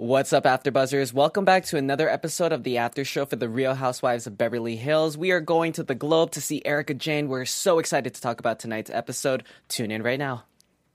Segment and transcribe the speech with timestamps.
[0.00, 1.12] What's up, AfterBuzzers?
[1.12, 4.74] Welcome back to another episode of the After Show for the Real Housewives of Beverly
[4.76, 5.18] Hills.
[5.18, 7.28] We are going to the Globe to see Erika Jayne.
[7.28, 9.44] We're so excited to talk about tonight's episode.
[9.68, 10.44] Tune in right now.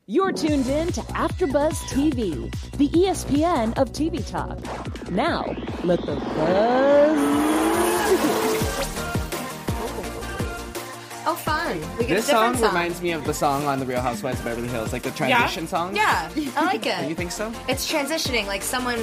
[0.08, 4.58] You're tuned in to AfterBuzz TV, the ESPN of TV talk.
[5.12, 7.65] Now, let the buzz
[11.66, 11.98] fun.
[11.98, 14.46] We get This different song reminds me of the song on the Real Housewives of
[14.46, 15.96] Beverly Hills, like the transition song.
[15.96, 17.10] Yeah, I like it.
[17.10, 17.52] You think so?
[17.68, 19.00] It's transitioning, like someone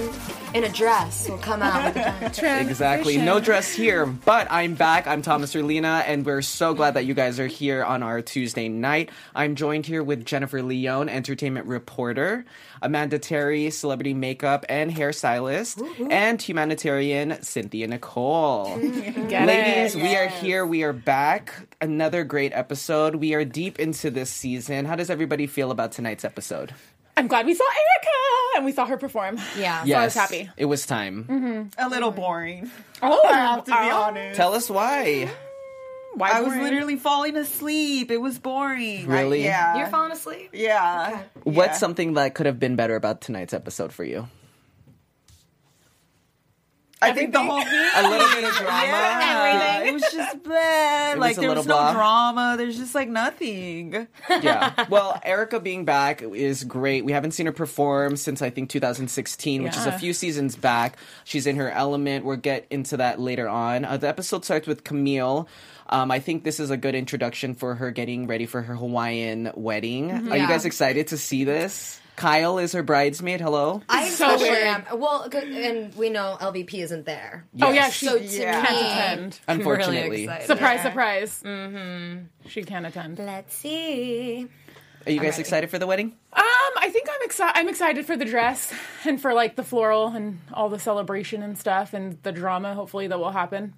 [0.54, 1.96] in a dress will come out.
[2.42, 3.18] Exactly.
[3.18, 5.06] No dress here, but I'm back.
[5.06, 8.68] I'm Thomas Erlina, and we're so glad that you guys are here on our Tuesday
[8.68, 9.10] night.
[9.34, 12.44] I'm joined here with Jennifer Leone, entertainment reporter,
[12.80, 18.76] Amanda Terry, celebrity makeup and hairstylist, and humanitarian Cynthia Nicole.
[18.76, 20.64] Ladies, we are here.
[20.66, 21.71] We are back.
[21.82, 23.16] Another great episode.
[23.16, 24.84] We are deep into this season.
[24.84, 26.72] How does everybody feel about tonight's episode?
[27.16, 29.36] I'm glad we saw Erika and we saw her perform.
[29.58, 29.82] yeah.
[29.84, 30.48] I was happy.
[30.56, 31.70] It was time.
[31.76, 32.70] a little boring.
[33.02, 34.00] Oh, I have to be oh.
[34.00, 34.36] honest.
[34.36, 35.28] Tell us why.
[36.14, 38.12] Why I was literally falling asleep.
[38.12, 39.10] It was boring.
[39.10, 39.42] I- Really?
[39.42, 39.76] yeah.
[39.78, 40.50] You're falling asleep?
[40.52, 41.22] Yeah.
[41.42, 41.78] What's Yeah.
[41.78, 44.28] something that could have been better about tonight's episode for you?
[47.02, 47.90] I think the whole thing.
[47.96, 48.86] A little bit of drama.
[48.86, 51.18] Yeah, it was just bad.
[51.18, 51.92] Like was there was no blah.
[51.92, 52.54] drama.
[52.56, 54.06] There's just like nothing.
[54.28, 54.86] yeah.
[54.88, 57.04] Well, Erika being back is great.
[57.04, 60.96] We haven't seen her perform since I think 2016, which is a few seasons back.
[61.24, 62.24] She's in her element.
[62.24, 63.84] We'll get into that later on.
[63.84, 65.48] Uh, the episode starts with Camille.
[65.88, 69.52] Um, I think this is a good introduction for her getting ready for her Hawaiian
[69.54, 70.10] wedding.
[70.30, 72.00] Are you guys excited to see this?
[72.16, 73.40] Kyle is her bridesmaid.
[73.40, 73.82] Hello.
[73.88, 74.66] I So especially weird.
[74.66, 74.98] am.
[75.00, 77.44] Well, 'cause- and we know LVP isn't there.
[77.60, 77.94] Oh yeah, Yes.
[77.94, 78.64] she So to Yeah.
[78.66, 79.40] can't attend.
[79.48, 80.02] Unfortunately.
[80.02, 80.46] really excited.
[80.46, 81.42] Surprise, surprise.
[81.44, 82.48] Mm-hmm.
[82.48, 83.18] She can't attend.
[83.18, 84.46] Um, Let's see.
[85.06, 86.12] Are you guys excited for the wedding?
[86.32, 86.44] Um,
[86.76, 87.58] I think I'm excited.
[87.58, 88.72] I'm excited for the dress
[89.04, 92.74] and for like the floral and all the celebration and stuff and the drama.
[92.74, 93.74] Hopefully that will happen.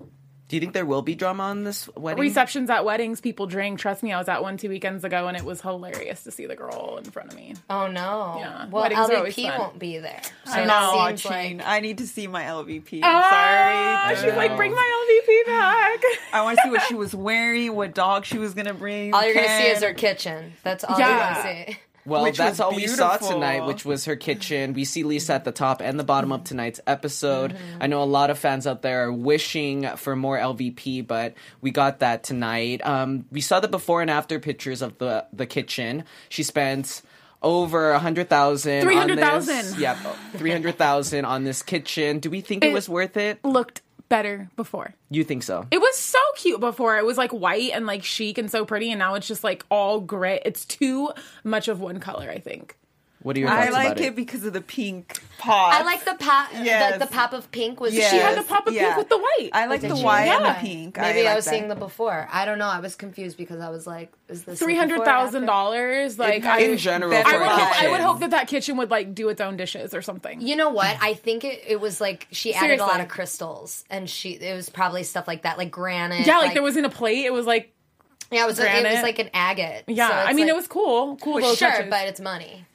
[0.54, 2.20] Do you think there will be drama on this wedding?
[2.20, 3.80] Receptions at weddings, people drink.
[3.80, 6.46] Trust me, I was at one two weekends ago and it was hilarious to see
[6.46, 7.54] the girl in front of me.
[7.68, 8.36] Oh no.
[8.38, 8.68] Yeah.
[8.70, 9.58] Well, Weddings are always LVP fun.
[9.58, 10.20] won't be there.
[10.44, 10.90] So I it know.
[11.08, 11.58] seems Watching.
[11.58, 13.00] like I need to see my LVP.
[13.02, 14.16] I'm Ah, sorry.
[14.28, 16.00] she's like, bring my LVP back.
[16.32, 19.12] I want to see what she was wearing, what dog she was gonna bring.
[19.12, 20.52] all you're gonna see is her kitchen.
[20.62, 21.08] That's all Yeah.
[21.08, 21.78] you're gonna see.
[22.06, 24.74] Well, Which that's all we saw tonight, which was her kitchen.
[24.74, 27.56] We see Lisa at the top and the bottom of tonight's episode.
[27.80, 31.70] I know a lot of fans out there are wishing for more LVP, but we
[31.70, 32.84] got that tonight.
[32.86, 36.04] Um, we saw the before and after pictures of the the kitchen.
[36.28, 37.00] She spent
[37.42, 38.82] over a hundred thousand.
[38.82, 39.78] 300,000.
[39.78, 39.96] Yep,
[40.36, 42.18] three hundred thousand on this kitchen.
[42.18, 43.42] Do we think it, It- was worth it?
[43.44, 44.94] Looked better before.
[45.10, 45.66] You think so?
[45.70, 46.98] It was so cute before.
[46.98, 49.64] It was like white and like chic and so pretty, and now it's just like
[49.70, 50.40] all gray.
[50.44, 51.10] It's too
[51.42, 52.76] much of one color, I think.
[53.24, 54.16] What are your thoughts I like about it it?
[54.16, 55.72] because of the pink pot.
[55.72, 56.52] I like the pop.
[56.54, 56.90] Uh, yes.
[56.90, 57.94] Like the pop of pink was.
[57.94, 58.10] Yes.
[58.10, 59.48] She had the pop of pink with the white.
[59.54, 60.04] I like the you?
[60.04, 60.52] white and Yeah.
[60.52, 60.98] the pink.
[60.98, 61.50] Maybe I, like was that.
[61.50, 62.28] seeing the before.
[62.30, 62.66] I don't know.
[62.66, 65.44] I was confused because I was like, "Is this the Three hundred before or thousand
[65.44, 65.46] after?
[65.46, 66.18] dollars.
[66.18, 67.82] Like had- I, In general, Better for I would, hope.
[67.82, 70.42] I would hope that that kitchen would like do its own dishes or something.
[70.42, 70.94] You know what?
[71.00, 74.54] I think it, it was like she added a lot of crystals, and she it
[74.54, 76.26] was probably stuff like that, like granite.
[76.26, 77.24] yeah, like, there was in a plate.
[77.24, 77.72] It was like
[78.30, 79.84] yeah, it was it was like an agate.
[79.86, 80.08] yeah.
[80.08, 81.16] So I mean, like- it was cool.
[81.16, 81.88] Cool well, little sure, touches.
[81.88, 82.66] but it's money.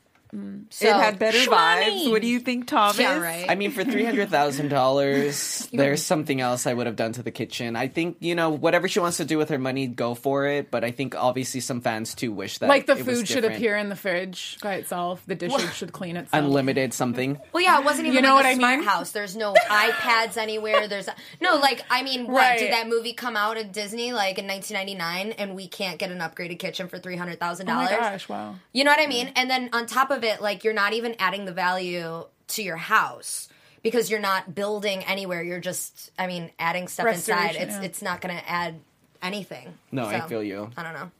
[0.69, 2.05] So, It had better Shwani.
[2.05, 2.11] vibes.
[2.11, 2.99] What do you think, Thomas?
[2.99, 3.47] Yeah, right.
[3.49, 7.23] I mean, for three hundred thousand dollars, there's something else I would have done to
[7.23, 7.75] the kitchen.
[7.75, 10.69] I think you know whatever she wants to do with her money, go for it.
[10.69, 13.43] But I think obviously some fans too wish that like the it was food should
[13.45, 15.23] appear in the fridge by itself.
[15.25, 16.43] The dishes should clean itself.
[16.43, 17.39] unlimited something.
[17.51, 18.87] well, yeah, it wasn't even You know like what a I smart mean?
[18.87, 19.11] house.
[19.11, 20.87] There's no iPads anywhere.
[20.87, 21.09] There's
[21.41, 21.83] no like.
[21.89, 22.59] I mean, what Right.
[22.59, 26.19] did that movie come out at Disney like in 1999, and we can't get an
[26.19, 27.99] upgraded kitchen for three hundred thousand Oh my dollars?
[27.99, 28.29] gosh!
[28.29, 28.55] Wow.
[28.73, 29.31] You know what I mean?
[29.35, 32.77] And then on top of it, like you're not even adding the value to your
[32.77, 33.49] house
[33.83, 35.41] because you're not building anywhere.
[35.43, 37.55] You're just, I mean, adding stuff inside.
[37.55, 37.81] It's yeah.
[37.81, 38.79] it's not going to add
[39.21, 39.73] anything.
[39.91, 40.69] No, I feel you.
[40.77, 41.11] I don't know.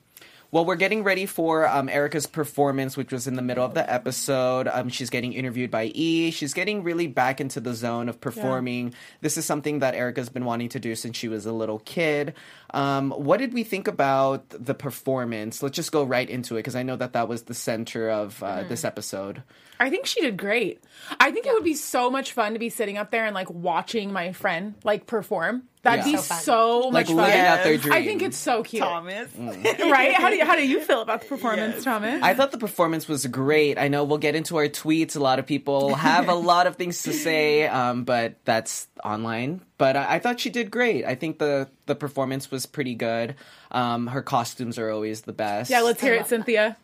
[0.51, 3.87] Well, we're getting ready for um, Erika's performance, which was in the middle of the
[3.91, 4.67] episode.
[4.67, 6.31] Um, she's getting interviewed by E.
[6.31, 8.95] She's getting really back into the zone of performing.
[9.21, 12.33] This is something that Erika's been wanting to do since she was a little kid.
[12.73, 15.63] Um, what did we think about the performance?
[15.63, 18.41] Let's just go right into it because I know that that was the center of
[18.43, 18.69] uh, Mm-hmm.
[18.69, 19.43] this episode.
[19.81, 20.83] I think she did great.
[21.21, 23.49] I think it would be so much fun to be sitting up there and like
[23.49, 25.63] watching my friend like perform.
[25.83, 26.11] That'd Yeah.
[26.11, 26.41] be So fun.
[26.41, 27.15] so, Like much fun.
[27.15, 27.93] living out their dream.
[27.93, 29.29] I think it's so cute, Thomas.
[29.37, 30.13] right?
[30.15, 32.21] How do you, how do you feel about the performance, Thomas?
[32.21, 33.77] I thought the performance was great.
[33.79, 35.15] I know we'll get into our tweets.
[35.15, 39.61] A lot of people have a lot of things to say, um, but that's online.
[39.77, 41.05] But I, I thought she did great.
[41.05, 43.35] I think the the performance was pretty good.
[43.71, 45.69] Um, her costumes are always the best.
[45.69, 46.77] yeah, let's hear it, Cynthia.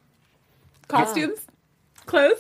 [0.88, 1.40] Costumes,
[2.06, 2.40] clothes.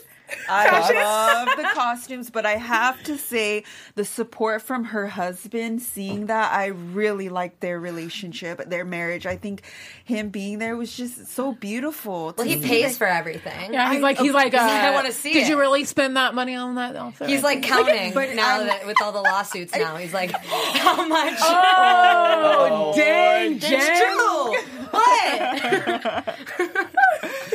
[0.49, 3.63] I love the costumes, but I have to say
[3.95, 9.25] the support from her husband, seeing that, I really liked their relationship, their marriage.
[9.25, 9.61] I think
[10.03, 12.33] him being there was just so beautiful.
[12.37, 13.73] Well, he see pays that- for everything.
[13.73, 14.53] Yeah, he's like he's like.
[14.53, 15.49] Uh, I wanna see Did it.
[15.49, 17.29] you really spend that money on that outfit?
[17.29, 19.95] He's like counting but now I'm- that with all the lawsuits now.
[19.97, 21.33] He's like, how much?
[21.41, 24.01] oh, dang, It's Jen.
[24.01, 24.55] true.
[24.91, 26.35] What?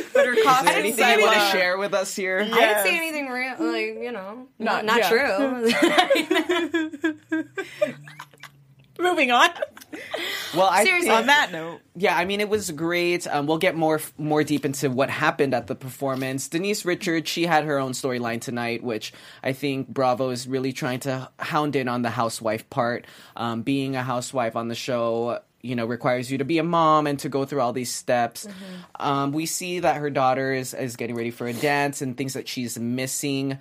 [0.21, 2.39] But her Is there anything you want to share with us here?
[2.39, 5.09] I didn't say anything real, like you know, Not- not, not yeah.
[5.09, 5.71] true.
[8.99, 9.49] Moving on.
[10.55, 11.07] Well, I Seriously.
[11.09, 13.25] think- On that note, Yeah, I mean, it was great.
[13.25, 16.47] Um, we'll get more more deep into what happened at the performance.
[16.47, 19.11] Denise Richards, she had her own storyline tonight, which
[19.43, 23.05] I think Bravo is really trying to hound in on the housewife part.
[23.35, 27.07] Um, being a housewife on the show, you know, requires you to be a mom
[27.07, 28.47] and to go through all these steps.
[28.99, 32.33] Um, we see that her daughter is, is getting ready for a dance and things
[32.33, 33.57] that she's missing.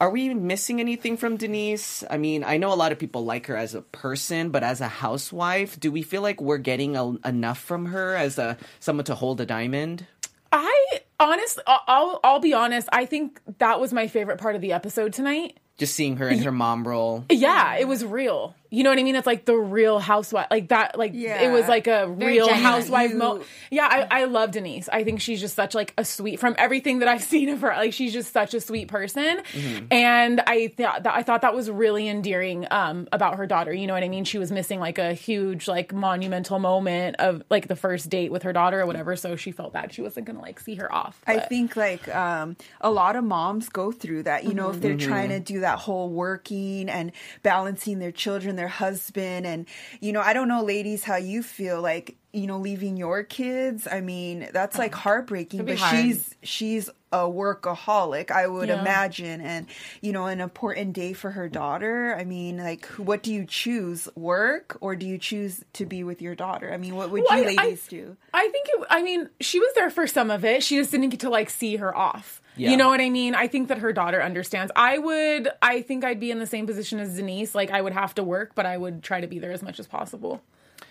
[0.00, 2.04] Are we missing anything from Denise?
[2.08, 4.80] I mean, I know a lot of people like her as a person, but as
[4.80, 9.04] a housewife, do we feel like we're getting a, enough from her as a someone
[9.06, 10.06] to hold a diamond?
[10.52, 12.88] I honestly, I'll- I'll I'll be honest.
[12.92, 15.58] I think that was my favorite part of the episode tonight.
[15.78, 17.24] Just seeing her in her mom role.
[17.30, 18.54] Yeah, it was real.
[18.70, 19.16] You know what I mean?
[19.16, 20.98] It's like the real housewife, like that.
[20.98, 21.40] Like Yeah.
[21.42, 22.62] it was like a real genuine.
[22.62, 23.42] housewife You- mo.
[23.70, 24.88] Yeah, I, I love Denise.
[24.90, 26.38] I think she's just such like a sweet.
[26.40, 29.42] From everything that I've seen of her, like she's just such a sweet person.
[29.90, 33.72] And I thought that I thought that was really endearing um, about her daughter.
[33.72, 34.24] You know what I mean?
[34.24, 38.42] She was missing like a huge like monumental moment of like the first date with
[38.42, 39.16] her daughter or whatever.
[39.16, 41.20] So she felt bad she wasn't gonna like see her off.
[41.26, 44.44] I think like um, a lot of moms go through that.
[44.44, 47.12] You know, if they're trying to do that whole working and
[47.42, 49.66] balancing their children, their husband, and
[50.00, 53.88] you know, I don't know, ladies, how you feel like you know leaving your kids.
[53.90, 55.64] I mean, that's like oh, heartbreaking.
[55.64, 55.96] But hard.
[55.96, 58.80] she's she's a workaholic, I would Yeah.
[58.80, 59.66] imagine, and
[60.00, 62.14] you know, an important day for her daughter.
[62.18, 66.20] I mean, like, what do you choose, work or do you choose to be with
[66.20, 66.72] your daughter?
[66.72, 68.16] I mean, what would Well, you I- I- ladies do?
[68.34, 70.62] I think it, I mean, she was there for some of it.
[70.62, 72.42] She just didn't get to like see her off.
[72.56, 72.70] Yeah.
[72.70, 73.34] You know what I mean?
[73.36, 74.72] I think that her daughter understands.
[74.74, 77.54] I would, I think I'd be in the same position as Denise.
[77.54, 79.78] Like, I would have to work, but I would try to be there as much
[79.78, 80.42] as possible.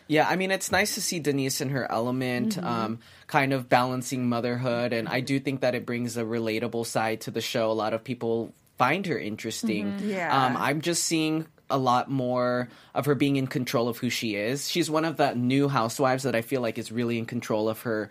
[0.07, 4.27] Yeah, I mean, it's nice to see Denise in her element, um, kind of balancing
[4.27, 4.93] motherhood.
[4.93, 7.71] And I do think that it brings a relatable side to the show.
[7.71, 9.99] A lot of people find her interesting.
[10.03, 10.45] Yeah.
[10.45, 14.35] Um, I'm just seeing a lot more of her being in control of who she
[14.35, 14.69] is.
[14.69, 17.81] She's one of the new housewives that I feel like is really in control of
[17.81, 18.09] her,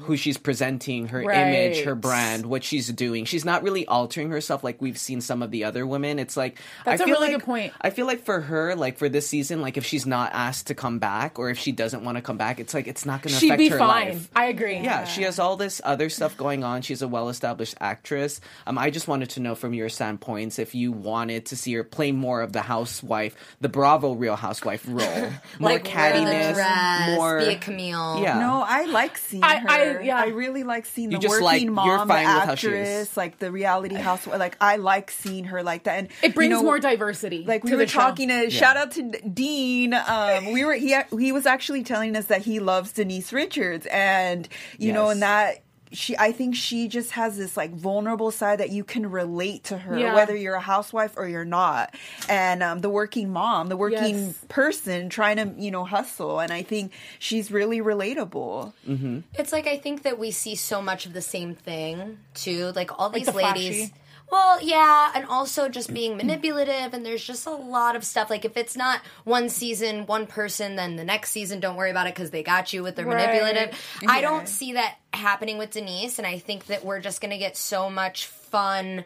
[0.00, 3.24] who she's presenting, her image, her brand, what she's doing.
[3.24, 6.18] She's not really altering herself like we've seen some of the other women.
[6.18, 7.72] It's like That's I a feel really like- good point.
[7.80, 10.74] I feel like for her, like for this season, like if she's not asked to
[10.74, 13.34] come back or if she doesn't want to come back, it's like it's not going
[13.38, 14.08] to affect be her fine.
[14.08, 14.30] life.
[14.34, 14.80] I agree.
[14.80, 16.82] Yeah, she has all this other stuff going on.
[16.82, 18.40] She's a well-established actress.
[18.66, 21.84] Um, I just wanted to know from your standpoints if you wanted to see her
[21.84, 22.62] play more of the
[23.00, 24.98] housewife, the Bravo Real Housewife role,
[25.58, 27.38] more like cattiness, dress, more.
[27.40, 28.20] be a Camille.
[28.22, 28.38] Yeah.
[28.38, 29.68] No, I like seeing I- her.
[29.70, 30.16] I- yeah.
[30.18, 32.54] I really like seeing You the just working like- you're mom, fine the with how
[32.54, 32.72] she is.
[32.74, 34.38] actress, like the reality housewife.
[34.38, 37.44] Like I like seeing her like that, and It brings you know, more diversity.
[37.46, 38.00] Like we to were the show.
[38.00, 39.94] talking to shout out to Dean.
[39.94, 44.48] Um, we were he he was actually telling us that he loves Denise Richards, and
[44.78, 45.62] you know, and that.
[45.96, 49.78] She, I think she just has this like vulnerable side that you can relate to
[49.78, 50.14] her, Yeah.
[50.14, 51.94] whether you're a housewife or you're not.
[52.28, 54.44] And um, the working mom, the working Yes.
[54.48, 56.38] person trying to, you know, hustle.
[56.40, 58.72] And I think she's really relatable.
[59.34, 62.72] It's like I think that we see so much of the same thing too.
[62.76, 63.88] Like all these the ladies.
[63.88, 63.94] flashy.
[64.30, 68.28] Well, yeah, and also just being manipulative, and there's just a lot of stuff.
[68.28, 72.08] Like if it's not one season, one person, then the next season, don't worry about
[72.08, 73.16] it because they got you with their Right.
[73.16, 73.78] manipulative.
[74.06, 77.56] I don't see that happening with Denise, and I think that we're just gonna get
[77.56, 79.04] so much fun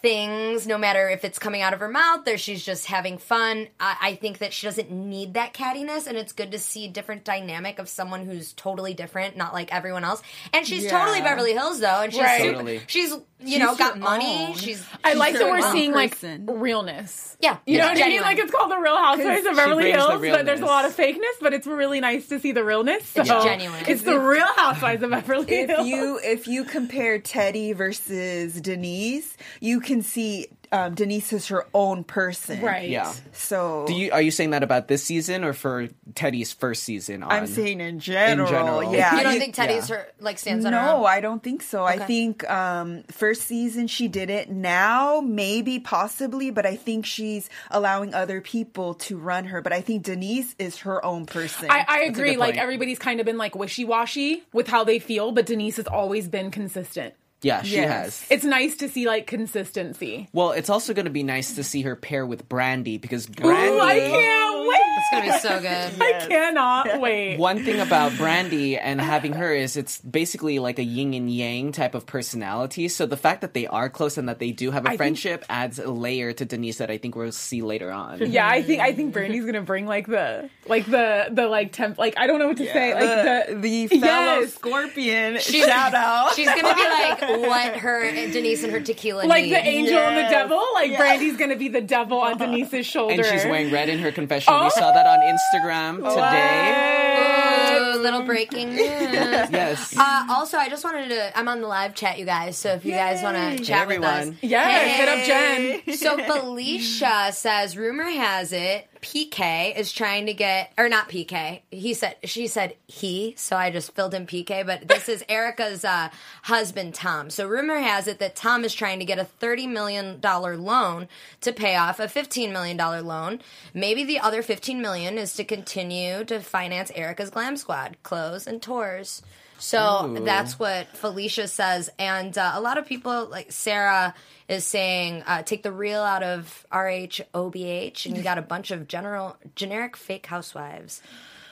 [0.00, 3.66] things, no matter if it's coming out of her mouth or she's just having fun.
[3.80, 6.88] I, I think that she doesn't need that cattiness, and it's good to see a
[6.88, 10.22] different dynamic of someone who's totally different, not like everyone else.
[10.54, 10.98] And she's Yeah.
[10.98, 12.40] totally Beverly Hills though, and she's Right.
[12.40, 12.82] super, Totally.
[12.86, 14.46] she's you know got money.
[14.48, 14.54] own.
[14.54, 16.46] She's I She's like that we're seeing person.
[16.46, 17.36] like realness.
[17.40, 18.20] yeah, You know it's what I mean?
[18.22, 20.66] Like it's called the Real Housewives of She Beverly brings the Hills, but there's a
[20.66, 21.18] lot of fakeness.
[21.40, 23.06] But it's really nice to see the realness.
[23.06, 23.84] So It's genuine.
[23.86, 25.86] It's the Real Housewives of Beverly if Hills.
[25.86, 32.04] you if you compare Teddi versus Denise, you can see um, Denise is her own
[32.04, 32.60] person.
[32.60, 32.88] right?
[32.88, 33.12] Yeah.
[33.32, 37.22] So Do you are you saying that about this season or for Teddi's first season?
[37.22, 37.30] On?
[37.30, 38.46] I'm saying in general.
[38.48, 38.94] In general.
[38.94, 39.16] Yeah.
[39.16, 39.96] you don't you- think Teddi's yeah.
[39.96, 40.84] her like stands on her own?
[40.86, 41.84] No, I don't think so.
[41.84, 44.50] I think um, first season she did it.
[44.50, 49.62] Now, maybe, possibly, but I think she's allowing other people to run her.
[49.62, 51.70] But I think Denise is her own person.
[51.70, 52.36] I, I agree.
[52.36, 55.86] Like everybody's kind of been like wishy washy with how they feel, but Denise has
[55.86, 57.14] always been consistent.
[57.42, 57.88] Yeah, she Yes.
[57.90, 58.26] has.
[58.30, 60.28] It's nice to see like consistency.
[60.32, 63.68] Well, it's also going to be nice to see her pair with Brandi because Brandi.
[63.70, 64.97] Ooh, I can't wait.
[65.10, 66.00] It's gonna be so good.
[66.02, 67.38] I cannot wait.
[67.38, 71.72] One thing about Brandi and having her is it's basically like a yin and yang
[71.72, 72.88] type of personality.
[72.88, 75.44] So the fact that they are close and that they do have a think- friendship
[75.48, 78.18] adds a layer to Denise that I think we'll see later on.
[78.28, 81.98] Yeah, I think I think Brandi's gonna bring like the like the the like temp
[81.98, 84.54] like I don't know what to say like the, the, the fellow Yes.
[84.54, 86.34] scorpion She's- shout out.
[86.34, 89.54] She's gonna be like what her Denise and her tequila like need.
[89.54, 90.62] the angel and the devil.
[90.74, 90.98] Like Yeah.
[90.98, 92.46] Brandi's gonna be the devil on uh-huh.
[92.46, 94.52] Denise's shoulder, And she's wearing red in her confession.
[94.54, 94.64] Oh.
[94.64, 97.76] We saw that on Instagram today.
[97.78, 98.80] Ooh, little breaking news.
[98.80, 99.94] Yes.
[99.96, 101.38] Uh, also, I just wanted to.
[101.38, 102.56] I'm on the live chat, you guys.
[102.56, 104.30] So if you guys want to chat with everyone.
[104.30, 105.96] us, Yes, hit up Jen.
[105.96, 111.62] So Felicia says, rumor has it PK is trying to get, or not PK.
[111.70, 114.66] He said, she said he, so I just filled in PK.
[114.66, 116.10] But this is Erika's uh,
[116.42, 117.30] husband, Tom.
[117.30, 121.08] So rumor has it that Tom is trying to get a thirty million dollar loan
[121.42, 123.40] to pay off a fifteen million dollar loan.
[123.74, 128.60] Maybe the other fifteen million is to continue to finance Erika's Glam Squad clothes and
[128.60, 129.22] tours.
[129.58, 130.24] So Ooh.
[130.24, 134.14] that's what Felicia says, and uh, a lot of people like Sarah
[134.48, 138.88] is saying uh, take the real out of RHOBH, and you got a bunch of
[138.88, 141.02] general generic fake housewives.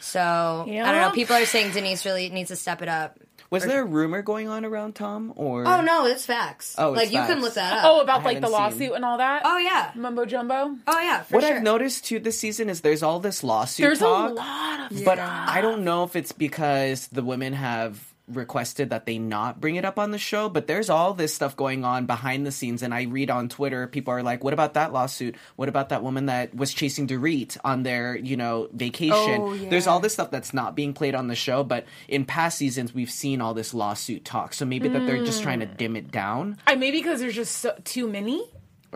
[0.00, 0.88] So yeah.
[0.88, 1.06] I don't know.
[1.08, 1.10] Yeah.
[1.12, 3.18] People are saying Denise really needs to step it up.
[3.48, 6.74] Was there a rumor going on around Tom or Oh no, it's facts.
[6.78, 7.84] Oh, it's like you can look that up.
[7.84, 8.52] Oh, about like haven't the seen.
[8.52, 9.42] lawsuit and all that.
[9.44, 9.92] Oh, yeah.
[9.94, 10.76] mumbo jumbo.
[10.86, 11.56] Oh yeah, for What sure.
[11.56, 14.32] I've noticed too this season is there's all this lawsuit There's talk.
[14.32, 19.06] a lot of But I don't know if it's because the women have requested that
[19.06, 22.06] they not bring it up on the show, but there's all this stuff going on
[22.06, 22.82] behind the scenes.
[22.82, 25.36] And I read on Twitter, people are like, what about that lawsuit?
[25.56, 29.40] What about that woman that was chasing Dorit on their, you know, vacation?
[29.40, 29.70] Oh, yeah.
[29.70, 32.94] There's all this stuff that's not being played on the show, but in past seasons,
[32.94, 34.54] we've seen all this lawsuit talk.
[34.54, 35.76] So maybe that they're just trying to mm.
[35.76, 38.44] dim it down, I maybe because there's just so, too many.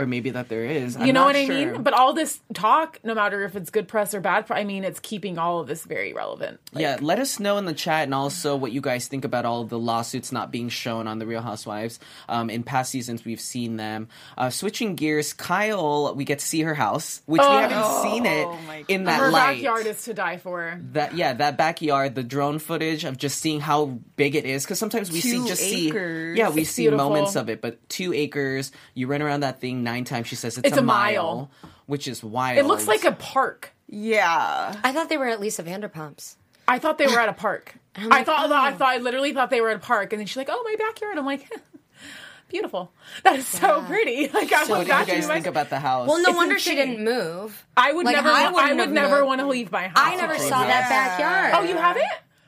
[0.00, 0.96] Or maybe that there is.
[0.96, 1.82] You I'm know not what I mean?
[1.82, 4.82] But all this talk, no matter if it's good press or bad, press, I mean,
[4.84, 6.58] it's keeping all of this very relevant.
[6.72, 9.44] Like, yeah, let us know in the chat and also what you guys think about
[9.44, 12.00] all of the lawsuits not being shown on the Real Housewives.
[12.28, 14.08] Um, in past seasons, we've seen them.
[14.38, 17.58] Uh, switching gears, Kyle, we get to see her house, which we Oh.
[17.58, 19.56] haven't seen it my in that her light.
[19.56, 20.80] backyard is to die for.
[20.92, 24.64] that yeah, that backyard, the drone footage of just seeing how big it is.
[24.64, 26.36] Because sometimes we see just acres.
[26.36, 27.08] see yeah, we It's see beautiful.
[27.08, 28.72] moments of it, but two acres.
[28.94, 30.26] You run around that thing nine times.
[30.28, 31.50] She says it's, It's a mile.
[31.86, 32.58] which is wild.
[32.58, 33.72] It looks like a park.
[33.88, 34.76] yeah.
[34.84, 36.36] I thought they were at Lisa Vanderpumps.
[36.68, 37.74] I thought they were at a park.
[37.96, 38.54] I thought oh.
[38.54, 40.62] I thought I literally thought they were at a park, and then she's like, "Oh,
[40.64, 41.50] my backyard." I'm like,
[42.48, 42.92] "Beautiful.
[43.24, 46.08] That is so pretty." Like I So what do you guys think about the house?
[46.08, 47.66] Well, no It's wonder she didn't move.
[47.76, 48.28] I would Like, never.
[48.30, 49.98] I I, wouldn't never want to leave my house.
[49.98, 50.48] I never crazy.
[50.48, 51.54] saw that backyard.
[51.56, 52.04] Oh, you haven't?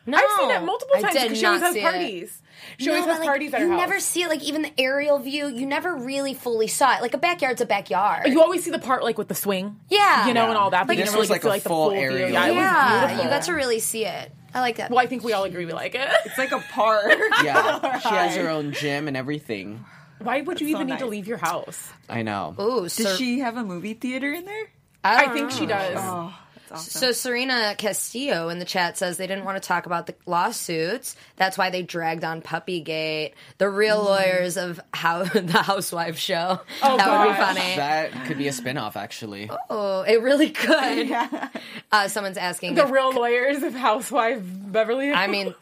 [0.07, 0.19] No.
[0.19, 1.81] I've seen it multiple times because she always not has see
[2.21, 2.31] it.
[2.63, 2.77] Parties.
[2.79, 4.63] She No, always but, has like, parties at you her never see it, like even
[4.63, 5.49] the aerial view.
[5.49, 7.03] You never really fully saw it.
[7.03, 8.27] Like a backyard's a backyard.
[8.27, 9.79] You always see the part like with the swing.
[9.89, 10.27] Yeah.
[10.27, 10.49] You know, Yeah.
[10.51, 10.87] and all that.
[10.87, 11.91] But Like, you this never was really like get to a see like the full
[11.91, 12.35] full aerial view.
[12.35, 13.25] Yeah, it was yeah, beautiful.
[13.25, 14.33] you got to really see it.
[14.55, 14.91] I like that.
[14.91, 16.07] Well, I think we all agree we like it.
[16.27, 17.05] It's like a park.
[17.45, 19.85] yeah, she has her own gym and everything.
[20.19, 21.89] Why would you so even need to leave your house?
[22.09, 22.55] I know.
[22.61, 24.65] Ooh, Does Ser- she have a movie theater in there?
[25.03, 25.69] I don't think she oh.
[25.69, 25.99] does.
[25.99, 27.01] Oh, that's awesome.
[27.01, 31.17] So Serena Castillo in the chat says they didn't want to talk about the lawsuits.
[31.37, 33.33] That's why they dragged on Puppygate.
[33.59, 36.61] The real lawyers of how the Housewives show.
[36.83, 37.77] Oh, that would be funny.
[37.77, 39.51] That could be a spin-off actually.
[39.71, 41.11] oh, it really could.
[41.95, 42.75] Uh, someone's asking.
[42.75, 45.19] The if- real lawyers of Housewife Beverly Hills.
[45.19, 45.55] I mean, a-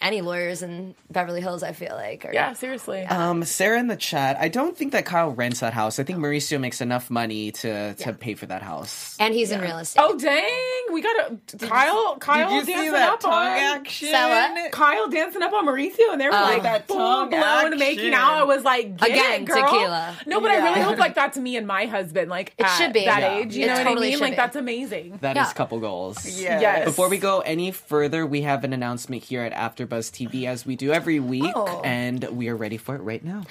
[0.00, 2.24] any lawyers in Beverly Hills, I feel like.
[2.24, 3.02] Are, yeah, seriously.
[3.02, 4.36] Um, Sarah in the chat.
[4.40, 5.98] I don't think that Kyle rents that house.
[5.98, 9.16] I think Mauricio makes enough money to to pay for that house.
[9.20, 10.00] And he's in real estate.
[10.02, 12.16] oh dang, we got a Kyle.
[12.18, 14.08] Kyle Did you see dancing that up tongue on action?
[14.08, 14.68] Say?
[14.72, 17.78] Kyle dancing up on Mauricio, and they were like that full tongue blown action.
[17.78, 18.34] making out.
[18.34, 19.62] I was like, Get Again, it, girl.
[19.64, 20.16] tequila.
[20.26, 22.30] No, but I really hope like that's me and my husband.
[22.30, 23.04] Like It at should be.
[23.04, 23.38] that Yeah.
[23.38, 23.56] age.
[23.56, 24.18] You It know what I mean?
[24.20, 24.36] Like be.
[24.36, 25.18] that's amazing.
[25.20, 25.52] That is Yeah.
[25.52, 26.24] couple goals.
[26.24, 26.60] Yes.
[26.60, 26.84] Yes.
[26.84, 30.76] Before we go any further, we have an announcement here at AfterBuzz TV, as we
[30.76, 31.80] do every week, Oh.
[31.84, 33.42] and we are ready for it right now.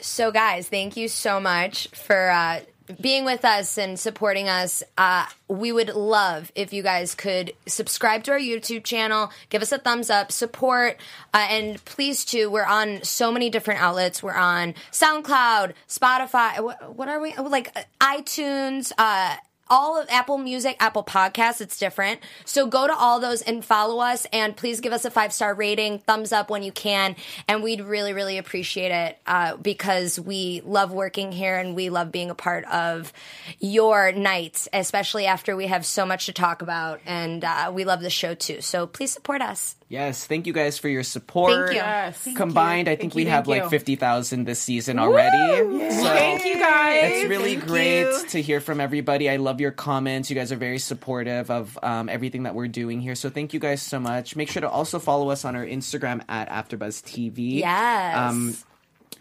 [0.00, 2.60] So, guys, thank you so much for uh,
[3.00, 4.82] being with us and supporting us.
[4.96, 9.72] Uh, we would love if you guys could subscribe to our YouTube channel, give us
[9.72, 10.96] a thumbs up, support,
[11.34, 12.50] uh, and please too.
[12.50, 14.22] We're on so many different outlets.
[14.22, 16.60] We're on SoundCloud, Spotify.
[16.64, 17.70] What, what are we like?
[17.76, 18.92] uh, iTunes.
[18.96, 19.36] Uh,
[19.70, 22.20] all of Apple Music, Apple Podcasts, it's different.
[22.44, 25.54] So go to all those and follow us and please give us a five star
[25.54, 27.16] rating, thumbs up when you can.
[27.48, 32.10] And we'd really, really appreciate it uh, because we love working here and we love
[32.12, 33.12] being a part of
[33.60, 37.00] your nights, especially after we have so much to talk about.
[37.06, 38.60] And uh, we love the show too.
[38.60, 39.76] So please support us.
[39.90, 41.52] Yes, thank you guys for your support.
[41.52, 41.76] Thank you.
[41.78, 42.16] Yes.
[42.18, 43.70] Thank Combined, I think you, we thank have like you.
[43.70, 45.90] 50,000 this season already.
[45.90, 47.10] So Thank you guys.
[47.12, 48.26] It's really Thank great you.
[48.28, 49.28] to hear from everybody.
[49.28, 50.30] I love your comments.
[50.30, 53.16] You guys are very supportive of um, everything that we're doing here.
[53.16, 54.36] So thank you guys so much.
[54.36, 57.58] Make sure to also follow us on our Instagram at AfterBuzzTV.
[57.58, 58.16] Yes.
[58.16, 58.56] Um,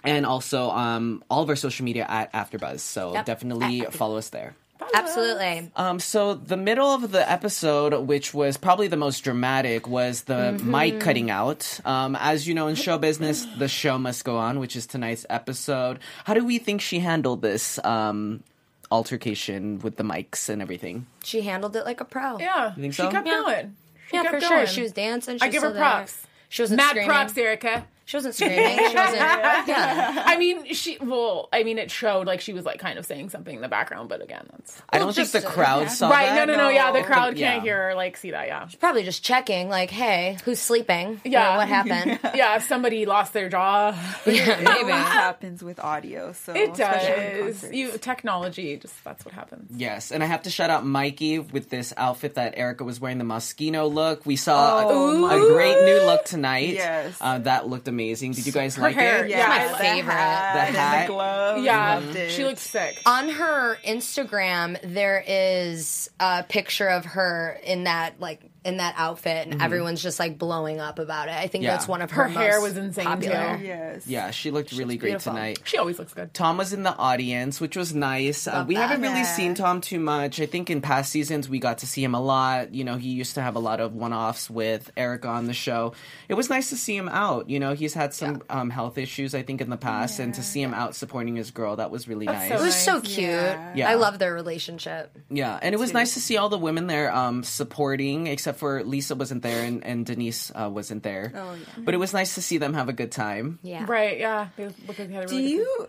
[0.04, 2.82] and also um, all of our social media at AfterBuzz.
[2.82, 3.26] So Yep.
[3.26, 4.56] definitely follow us there.
[4.94, 5.72] Absolutely.
[5.76, 10.34] Um, so the middle of the episode, which was probably the most dramatic, was the
[10.58, 10.72] Mm-hmm.
[10.72, 11.80] mic cutting out.
[11.86, 15.26] Um, as you know, in show business, the show must go on, which is tonight's
[15.30, 16.00] episode.
[16.26, 18.44] How do we think she handled this um,
[18.92, 21.06] altercation with the mics and everything?
[21.24, 22.40] She handled it like a pro.
[22.40, 22.74] Yeah.
[22.74, 23.42] think she kept Yeah.
[23.44, 23.76] going.
[24.10, 24.60] She Yeah, kept for going.
[24.66, 24.68] sure.
[24.68, 25.38] She was dancing.
[25.38, 25.84] She I was give her still there.
[25.92, 26.22] props.
[26.50, 27.10] She wasn't Mad screaming.
[27.10, 27.86] props, Erika.
[28.10, 28.76] She wasn't screaming.
[28.90, 29.20] She wasn't.
[29.70, 30.24] Yeah.
[30.26, 30.98] I mean, she.
[31.00, 33.68] Well, I mean, it showed like she was like kind of saying something in the
[33.68, 36.16] background, but again, that's I don't think just, the uh, crowd saw that.
[36.16, 36.26] right.
[36.26, 36.48] that.
[36.48, 36.70] No, no, no.
[36.70, 37.52] Yeah, the crowd Yeah.
[37.52, 38.48] can't hear or like see that.
[38.48, 41.22] Yeah, She's Probably just checking, like, hey, who's sleeping?
[41.24, 41.54] Yeah.
[41.54, 42.20] Or what happened?
[42.34, 42.56] yeah.
[42.56, 43.90] If somebody lost their jaw,
[44.26, 44.80] yeah, It maybe.
[44.92, 46.32] always happens with audio.
[46.34, 47.70] So it does.
[47.72, 49.70] You technology, just that's what happens.
[49.76, 53.20] Yes, and I have to shout out Mikey with this outfit that Erika was wearing,
[53.20, 54.26] the Moschino look.
[54.26, 56.70] We saw Oh, a, a great new look tonight.
[56.74, 57.16] Yes.
[57.22, 57.99] Uh, that looked amazing.
[58.00, 59.30] Did you guys Her like hair, it?
[59.30, 59.38] yeah.
[59.40, 60.12] yeah, my the favorite.
[60.14, 61.08] hat The hat.
[61.08, 61.64] the gloves.
[61.64, 62.32] Yeah, Loved it.
[62.32, 63.02] she looked sick.
[63.06, 69.48] On her Instagram, there is a picture of her in that like in that outfit,
[69.48, 71.34] and everyone's just like blowing up about it.
[71.34, 71.72] I think Yeah.
[71.72, 72.24] that's one of her.
[72.24, 73.58] Her hair was insane, popular.
[73.58, 73.66] too.
[73.66, 74.08] Yes.
[74.08, 75.34] Yeah, she looked really great Beautiful.
[75.34, 75.60] tonight.
[75.66, 76.34] She always looks good.
[76.34, 78.48] Tom was in the audience, which was nice.
[78.48, 78.82] Uh, we that.
[78.88, 79.36] haven't really Yeah.
[79.36, 80.40] seen Tom too much.
[80.40, 82.74] I think in past seasons we got to see him a lot.
[82.74, 85.94] You know, he used to have a lot of one-offs with Erika on the show.
[86.30, 87.50] It was nice to see him out.
[87.50, 90.44] You know, he's had some um, health issues, I think, in the past, and to
[90.44, 92.60] see him out supporting his girl, that was really That's nice.
[92.60, 93.30] It was so cute.
[93.30, 93.74] Yeah.
[93.76, 93.90] Yeah.
[93.90, 95.18] I love their relationship.
[95.32, 98.84] Yeah, and it was nice to see all the women there um, supporting, except for
[98.84, 101.32] Lisa wasn't there and, and Denise uh, wasn't there.
[101.34, 101.66] Oh, yeah.
[101.84, 103.58] But it was nice to see them have a good time.
[103.64, 103.86] Yeah.
[103.88, 104.20] Right?
[104.20, 104.50] Yeah.
[104.58, 105.88] They look like they had a Do good you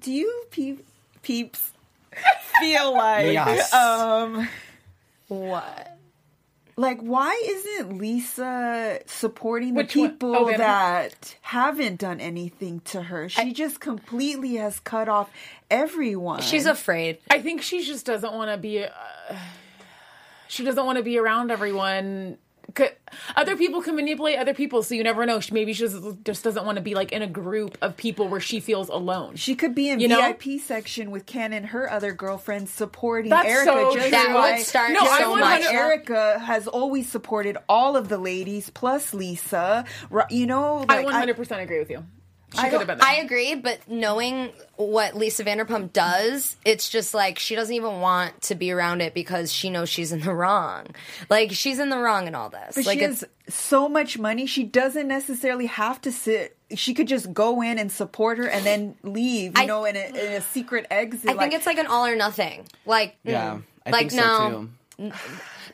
[0.00, 0.84] do you peep,
[1.22, 1.70] peeps
[2.60, 3.72] feel like Yes.
[3.72, 4.48] um
[5.28, 5.88] What?
[6.76, 13.28] like why isn't Lisa supporting the Which people Oh, that haven't done anything to her?
[13.28, 15.30] She just completely has cut off
[15.70, 16.40] everyone.
[16.40, 17.18] She's afraid.
[17.30, 18.84] I think she just doesn't want to be.
[18.84, 18.88] Uh,
[20.52, 22.36] she doesn't want to be around everyone.
[23.36, 25.40] Other people can manipulate other people, so you never know.
[25.40, 28.28] She, maybe she just, just doesn't want to be like in a group of people
[28.28, 29.36] where she feels alone.
[29.36, 30.20] She could be in You know?
[30.20, 33.72] VIP section with Ken and her other girlfriends supporting That's Erika.
[33.72, 34.10] so just.
[34.10, 35.62] That like, would start No, so much.
[35.64, 39.86] Erika has always supported all of the ladies plus Lisa.
[40.28, 42.04] You know, I 100% agree with you.
[42.54, 43.06] She I could have been there.
[43.08, 48.40] I agree, but knowing what Lisa Vanderpump does, it's just like she doesn't even want
[48.42, 50.86] to be around it because she knows she's in the wrong.
[51.30, 52.74] Like she's in the wrong in all this.
[52.76, 54.46] But like she it's has so much money.
[54.46, 56.56] She doesn't necessarily have to sit.
[56.74, 59.56] She could just go in and support her and then leave.
[59.56, 61.30] You I- know, in a, in a secret exit.
[61.30, 62.64] I think it's like an all or nothing.
[62.86, 64.48] Like Yeah, mm, I like think so
[64.98, 65.12] no, too.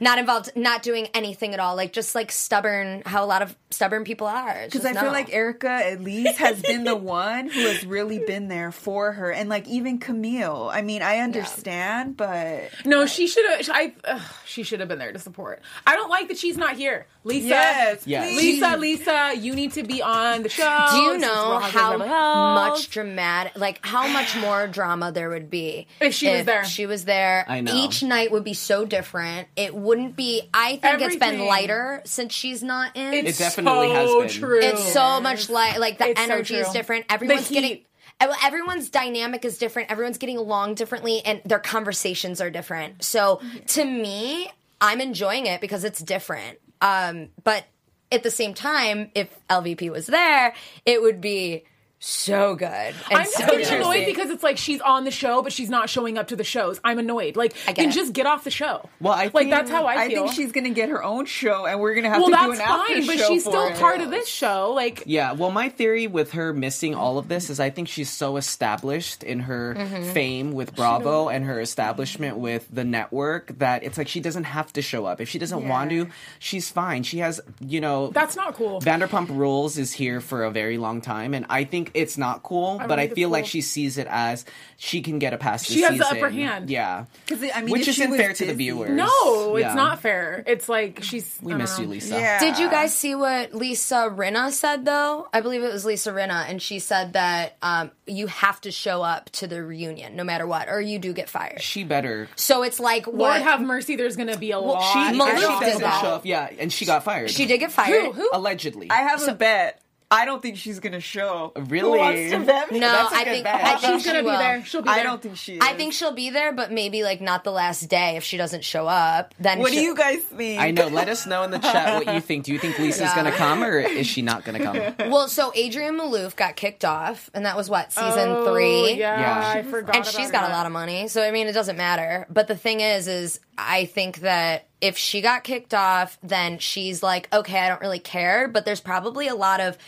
[0.00, 1.76] Not involved, not doing anything at all.
[1.76, 4.62] Like just like stubborn, how a lot of stubborn people are.
[4.64, 8.18] Because just I feel like Erika at least has been the one who has really
[8.18, 10.70] been there for her, and like even Camille.
[10.72, 13.68] I mean, I understand, but no, she should have.
[13.70, 13.92] I.
[14.04, 15.62] Ugh, she should have been there to support.
[15.86, 17.06] I don't like that she's not here.
[17.24, 17.48] Lisa.
[17.48, 18.32] yes, Yes.
[18.32, 18.62] please.
[18.62, 20.86] Lisa, Lisa, you need to be on the show.
[20.90, 22.54] Do you know how of Beverly Hills.
[22.54, 26.64] much dramatic, like how much more drama there would be If she was there.
[26.64, 27.44] She was there.
[27.48, 27.72] I know.
[27.74, 29.48] Each night would be so different.
[29.56, 30.42] It wouldn't be.
[30.52, 33.14] I think it's been lighter since she's not in.
[33.14, 34.40] It's It definitely so has been.
[34.40, 34.60] True.
[34.60, 37.06] It's so much like like the It's so energy is different.
[37.08, 37.86] Everyone's The getting heat.
[38.20, 39.90] ev- everyone's dynamic is different.
[39.90, 43.02] Everyone's getting along differently and their conversations are different.
[43.04, 46.58] So to me, I'm enjoying it because it's different.
[46.80, 47.64] Um but
[48.10, 50.54] at the same time, if LVP was there,
[50.86, 51.64] it would be
[52.00, 52.68] so good.
[52.68, 53.74] And I'm just so getting juicy.
[53.76, 56.44] annoyed because it's like she's on the show, but she's not showing up to the
[56.44, 56.80] shows.
[56.84, 57.36] I'm annoyed.
[57.36, 57.92] Like, I get then it.
[57.92, 58.88] just get off the show.
[59.00, 60.24] Well, I like that's how I I feel.
[60.24, 62.60] think she's gonna get her own show, and we're gonna have well, to do an
[62.60, 63.76] after fine, but she's for still it.
[63.78, 64.72] part of this show.
[64.74, 68.10] Like, Yeah, well, my theory with her missing all of this is I think she's
[68.10, 70.12] so established in her Mm-hmm.
[70.12, 74.72] fame with Bravo and her establishment with the network that it's like she doesn't have
[74.74, 75.20] to show up.
[75.20, 76.08] If she doesn't want to,
[76.38, 77.02] she's fine.
[77.02, 78.80] She has, you know, that's not cool.
[78.80, 82.42] Vanderpump Rules is here for a very long time, and I think think it's not
[82.42, 84.44] cool, but I think it's feel like she sees it as
[84.76, 85.66] she can get a past.
[85.66, 86.70] She this has the upper hand.
[86.70, 88.90] Yeah, 'Cause, I mean, which isn't was fair to the viewers.
[88.90, 89.66] No, Yeah.
[89.66, 90.42] it's not fair.
[90.46, 91.38] It's like she's.
[91.42, 91.86] We I don't miss you.
[91.86, 92.14] Lisa.
[92.18, 92.38] Yeah.
[92.40, 95.28] Did you guys see what Lisa Rinna said though?
[95.32, 99.02] I believe it was Lisa Rinna, and she said that um, you have to show
[99.02, 101.60] up to the reunion no matter what, or you do get fired.
[101.60, 102.28] She better.
[102.36, 103.96] So it's like Lord what have mercy.
[103.96, 104.82] There's going to be a lot.
[104.92, 106.00] She, Maloof she did doesn't that.
[106.00, 107.30] show up, yeah, and she got fired.
[107.30, 108.06] she did get fired.
[108.06, 108.12] Who?
[108.12, 108.30] Who?
[108.32, 108.90] allegedly.
[108.90, 109.80] I have a bet.
[110.10, 111.52] I don't think she's gonna show.
[111.54, 111.98] Really?
[111.98, 112.78] Who wants to bet me?
[112.80, 113.54] No, That's a I good think bet.
[113.62, 114.38] I think She's gonna she be will.
[114.38, 114.64] there.
[114.64, 114.94] She'll be there.
[115.00, 115.60] I don't think she is.
[115.62, 118.64] I think she'll be there, but maybe like not the last day if she doesn't
[118.64, 119.34] show up.
[119.38, 120.60] Then What do she'll- you guys think?
[120.60, 120.88] I know.
[120.88, 122.44] Let us know in the chat what you think.
[122.44, 123.16] Do you think Lisa's Yeah.
[123.16, 124.78] gonna come or is she not gonna come?
[125.10, 128.94] Well, so Adrienne Maloof got kicked off, and that was what season Oh, three.
[128.94, 129.52] Yeah, Yeah.
[129.56, 129.94] I forgot.
[129.94, 131.08] and she's got a lot of money.
[131.08, 132.26] So I mean, it doesn't matter.
[132.30, 137.02] But the thing is, is I think that if she got kicked off, then she's
[137.02, 138.48] like, okay, I don't really care.
[138.48, 139.78] But there's probably a lot of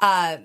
[0.00, 0.38] uh,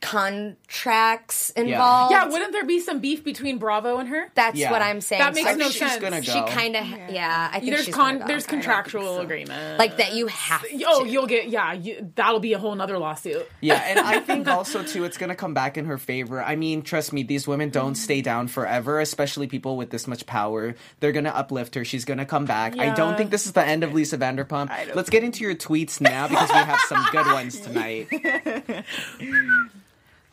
[0.00, 2.12] contracts involved.
[2.12, 4.30] Yeah, wouldn't there be some beef between Bravo and her?
[4.34, 4.70] That's Yeah.
[4.70, 5.20] what I'm saying.
[5.22, 6.02] That makes So no she's sense.
[6.02, 6.32] gonna go.
[6.32, 7.50] She kind of, yeah.
[7.52, 8.14] I think There's she's con.
[8.14, 8.26] gonna go.
[8.28, 9.20] There's I don't contractual so.
[9.22, 9.78] agreement.
[9.78, 10.14] like that.
[10.14, 10.64] You have.
[10.64, 10.84] Oh, to.
[10.88, 11.72] Oh, you'll get yeah.
[11.72, 13.48] You, that'll be a whole nother lawsuit.
[13.60, 16.42] Yeah, and I think also too, it's gonna come back in her favor.
[16.42, 20.26] I mean, trust me, these women don't stay down forever, especially people with this much
[20.26, 20.74] power.
[21.00, 21.84] They're gonna uplift her.
[21.84, 22.78] She's gonna come back.
[22.78, 23.16] I don't Yeah.
[23.16, 24.94] think this is the end of Lisa Vanderpump.
[24.94, 28.08] Let's get into your tweets now because we have some good ones tonight.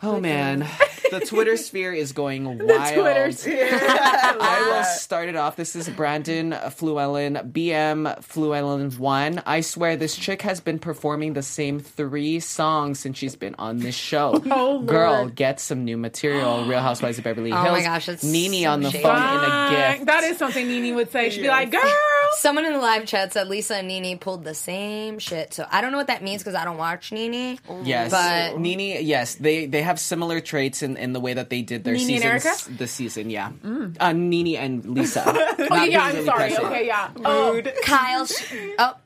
[0.02, 0.66] Oh man,
[1.12, 2.94] the Twitter sphere is going wild.
[2.94, 3.68] Twitter sphere.
[3.72, 5.58] I will start it off.
[5.58, 9.44] This is Brandon Fluellen, BM Fluellen one.
[9.46, 13.80] I swear this chick has been performing the same three songs since she's been on
[13.80, 14.42] this show.
[14.50, 14.88] Oh, Lord.
[14.88, 16.64] Girl, get some new material.
[16.64, 17.66] Real Housewives of Beverly Hills.
[17.68, 19.04] Oh my gosh, that's Nene so on the shady.
[19.04, 20.06] phone in a gift.
[20.06, 21.30] That is something Nene would say.
[21.30, 21.82] She'd be like, "Girl."
[22.38, 25.54] Someone in the live chat said Lisa and Nene pulled the same shit.
[25.54, 27.58] So I don't know what that means because I don't watch Nene.
[27.84, 29.04] Yes, But- Nene.
[29.06, 32.22] Yes, they they have similar traits in, in the way that they did their Nene
[32.24, 33.30] and seasons this season.
[33.30, 33.52] Yeah,
[34.00, 35.24] uh, Nene and Lisa.
[35.72, 36.56] Oh yeah, I'm sorry.
[36.58, 37.12] Okay, yeah.
[37.24, 38.94] Oh, Kyle, sh- oh,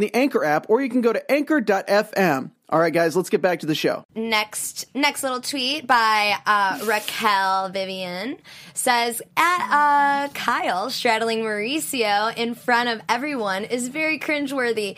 [0.00, 2.50] the Anchor app, or you can go to anchor.fm.
[2.70, 4.06] All right, guys, let's get back to the show.
[4.14, 8.38] next next little tweet by uh, Raquel Vivian
[8.72, 14.96] says at uh, Kyle straddling Mauricio in front of everyone is very cringeworthy.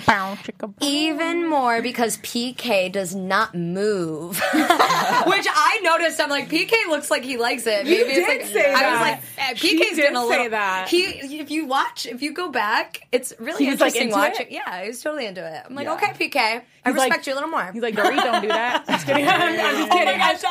[0.80, 6.20] Even more because PK does not move, which I noticed.
[6.20, 7.84] I'm like PK looks like he likes it.
[7.84, 8.92] Maybe did it's like, say I that.
[8.92, 10.50] was like eh, She PK's did getting a say little.
[10.50, 10.88] that.
[10.88, 11.02] He
[11.40, 14.46] if you watch if you go back, it's really He was, like, interesting into watching.
[14.46, 14.52] it?
[14.52, 15.62] Yeah, he was totally into it.
[15.68, 15.94] I'm like, Yeah.
[15.94, 17.55] okay, PK, I He's respect like- you a little more.
[17.72, 18.86] He's like, Dory, don't do that.
[18.88, 19.26] Just kidding.
[19.26, 20.18] I'm, I'm just Oh kidding.
[20.18, 20.42] gosh.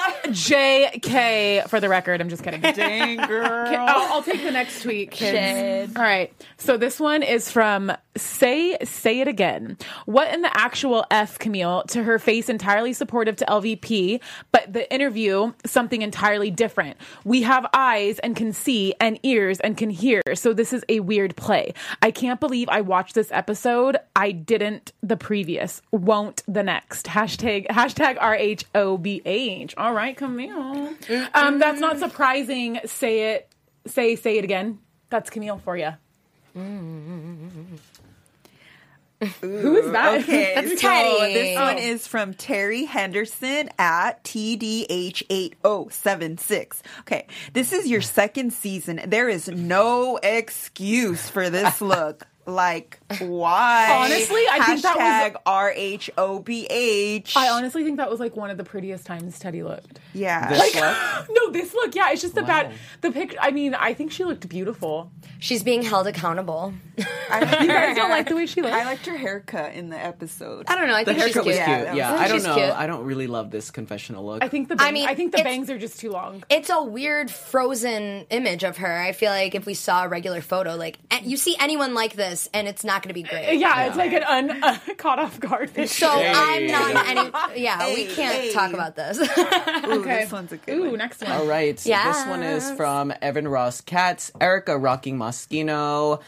[0.94, 2.22] JK for the record.
[2.22, 2.62] I'm just kidding.
[2.62, 3.46] Dang girl.
[3.48, 5.92] I'll, I'll take the next tweet, kids.
[5.92, 5.98] Shade.
[5.98, 6.32] All right.
[6.58, 9.78] So this one is from Say Say It Again.
[10.06, 14.92] What in the actual F, Camille, to her face entirely supportive to LVP, but the
[14.94, 16.98] interview, something entirely different.
[17.24, 20.22] We have eyes and can see and ears and can hear.
[20.34, 21.74] So this is a weird play.
[22.02, 23.98] I can't believe I watched this episode.
[24.16, 25.82] I didn't the previous.
[25.92, 27.06] Won't the next.
[27.08, 29.74] Hashtag hashtag R H O B H.
[29.78, 30.94] All right, Camille.
[31.34, 32.80] Um, that's not surprising.
[32.86, 33.50] Say it.
[33.88, 34.80] Say say it again.
[35.10, 35.94] That's Camille for you.
[39.42, 40.22] Who is that?
[40.22, 41.34] Okay, That's so Teddi.
[41.34, 41.64] this Oh.
[41.64, 46.82] one is from Terry Henderson at TDH8076.
[47.02, 49.02] Okay, this is your second season.
[49.08, 52.28] There is no excuse for this look.
[52.48, 53.88] Like, why?
[54.06, 55.04] Honestly, I think that was-
[55.34, 55.42] Hashtag
[56.26, 57.36] R-H-O-B-H.
[57.38, 60.00] I honestly think that was like one of the prettiest times Teddi looked.
[60.14, 60.50] Yeah.
[60.50, 61.28] This look?
[61.30, 62.48] no, this look, yeah, it's just the Wow.
[62.48, 63.38] bad the picture.
[63.42, 65.12] I mean, I think she looked beautiful.
[65.40, 66.74] She's being held accountable.
[67.30, 68.74] I, liked You guys don't like the way she looks.
[68.76, 70.66] I liked her haircut in the episode.
[70.68, 70.94] I don't know.
[70.96, 71.66] I The think she's haircut was cute.
[71.68, 71.78] cute.
[71.80, 72.56] Yeah, that Yeah, was- I don't know.
[72.56, 72.70] cute.
[72.72, 74.44] I don't really love this confessional look.
[74.44, 76.44] I think the bang, I, mean, I think the bangs are just too long.
[76.50, 78.98] It's a weird frozen image of her.
[78.98, 82.14] I feel like if we saw a regular photo, like eh, you see anyone like
[82.14, 83.58] this, and it's not going to be great.
[83.58, 85.88] Yeah, it's like an un uh, caught off guard picture.
[85.88, 87.62] So I'm not any.
[87.62, 88.54] Yeah, we can't hey.
[88.54, 89.18] talk about this.
[89.20, 90.24] Ooh, okay.
[90.24, 90.98] this one's a good Ooh, one.
[90.98, 91.32] next one.
[91.32, 91.80] All right.
[91.80, 96.22] So this one is from Evan Ross Katz, Erika Rocking Moschino.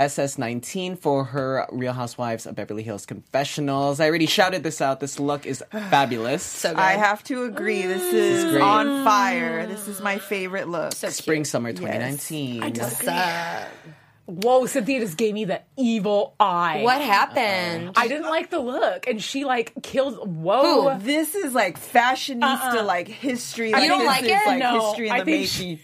[0.00, 4.00] SS19 for her Real Housewives of Beverly Hills confessionals.
[4.00, 4.98] I already shouted this out.
[4.98, 6.42] This look is fabulous.
[6.42, 6.78] So good.
[6.78, 7.82] I have to agree.
[7.82, 8.62] This is great.
[8.62, 9.66] on fire.
[9.66, 10.92] This is my favorite look.
[10.92, 12.74] Spring summer 2019.
[12.74, 13.06] Yes.
[13.06, 13.64] Uh,
[14.26, 16.82] Whoa, Cynthia just gave me the evil eye.
[16.84, 17.92] what happened?
[17.96, 20.26] I didn't like the look, and she like killed.
[20.26, 20.96] Whoa.
[20.98, 22.84] this is like fashionista, uh-uh.
[22.84, 23.68] like history.
[23.70, 24.46] You Like, don't like is, it?
[24.46, 25.78] Like No, history in I the think making.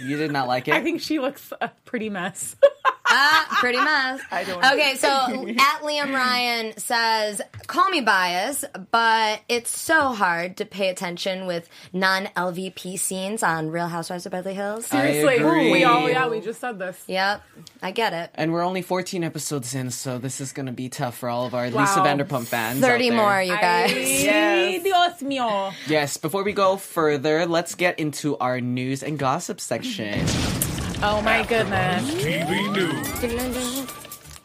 [0.00, 0.74] You did not like it?
[0.74, 2.56] I think she looks a pretty mess.
[3.14, 4.20] Ah, pretty mess.
[4.30, 5.08] I don't Okay, so
[5.58, 11.68] at Liam Ryan says, "Call me biased, but it's so hard to pay attention with
[11.92, 15.70] non LVP scenes on Real Housewives of Beverly Hills." Seriously, agree.
[15.70, 17.02] we all yeah, we just said this.
[17.06, 17.42] Yep,
[17.82, 18.30] I get it.
[18.34, 21.44] and we're only 14 episodes in, so this is going to be tough for all
[21.44, 22.06] of our Lisa Wow.
[22.06, 22.82] Vanderpump fans.
[22.82, 23.18] out Thirty there.
[23.18, 23.92] more, you guys.
[23.92, 25.74] Ay, Dios mío.
[25.86, 30.20] Yes, before we go further, let's get into our news and gossip section.
[31.02, 32.14] Oh my goodness.
[32.14, 33.88] TV News.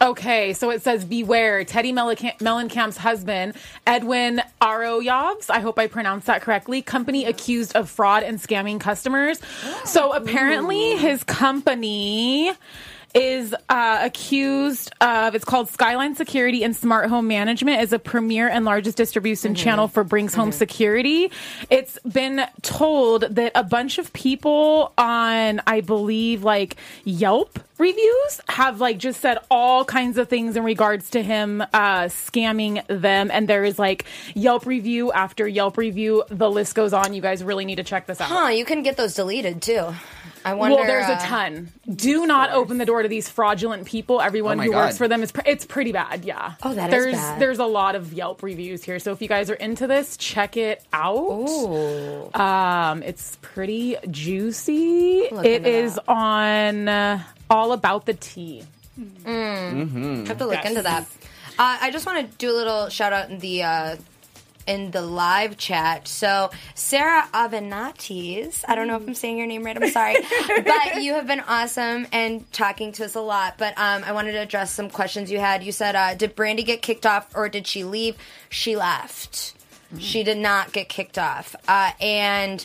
[0.00, 1.64] Okay, so it says beware.
[1.64, 7.90] Teddi Mellencamp- Mellencamp's husband, Edwin Arroyave, I hope I pronounced that correctly, company accused of
[7.90, 9.40] fraud and scamming customers.
[9.84, 12.52] So apparently his company
[13.14, 18.48] is uh, accused of it's called Skyline Security and Smart Home Management is a premier
[18.48, 21.30] and largest distribution channel for Brinks Home Security.
[21.70, 28.80] It's been told that a bunch of people on I believe like Yelp reviews have
[28.80, 33.48] like just said all kinds of things in regards to him uh scamming them and
[33.48, 37.64] there is like Yelp review after Yelp review the list goes on you guys really
[37.64, 38.28] need to check this out.
[38.28, 38.48] Huh?
[38.48, 39.94] You can get those deleted too.
[40.50, 40.76] I wonder.
[40.76, 41.72] Well, there's a uh, ton.
[41.92, 44.20] Do not open the door to these fraudulent people.
[44.20, 46.24] Everyone Oh my who works for them is pr- it's pretty bad.
[46.24, 46.54] Yeah.
[46.62, 47.40] Oh, that is there's, bad.
[47.40, 50.56] There's a lot of Yelp reviews here, so if you guys are into this, check
[50.56, 51.16] it out.
[51.16, 52.30] Ooh.
[52.34, 55.28] Um, it's pretty juicy.
[55.30, 56.08] Look It into is that.
[56.08, 58.64] on uh, all about the tea.
[58.98, 60.24] Mm-hmm.
[60.26, 60.66] have to look Yes.
[60.66, 61.02] into that.
[61.58, 63.96] Uh, I just want to do a little shout out in the uh,
[64.68, 66.06] in the live chat.
[66.06, 69.80] So Sarah Avenattis, I don't know if I'm saying your name right.
[69.80, 70.16] I'm sorry,
[70.64, 73.54] but you have been awesome and talking to us a lot.
[73.58, 75.64] But um, I wanted to address some questions you had.
[75.64, 78.16] You said, uh, "Did Brandi get kicked off or did she leave?"
[78.50, 79.54] She left.
[79.98, 82.64] She did not get kicked off, uh, and.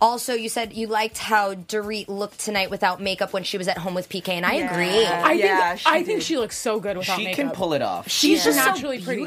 [0.00, 3.78] Also, you said you liked how Dorit looked tonight without makeup when she was at
[3.78, 5.06] home with PK, and I agree.
[5.06, 7.36] I Yeah, think she I think she looks so good without She makeup.
[7.36, 8.10] She can pull it off.
[8.10, 9.24] She's just naturally so pretty.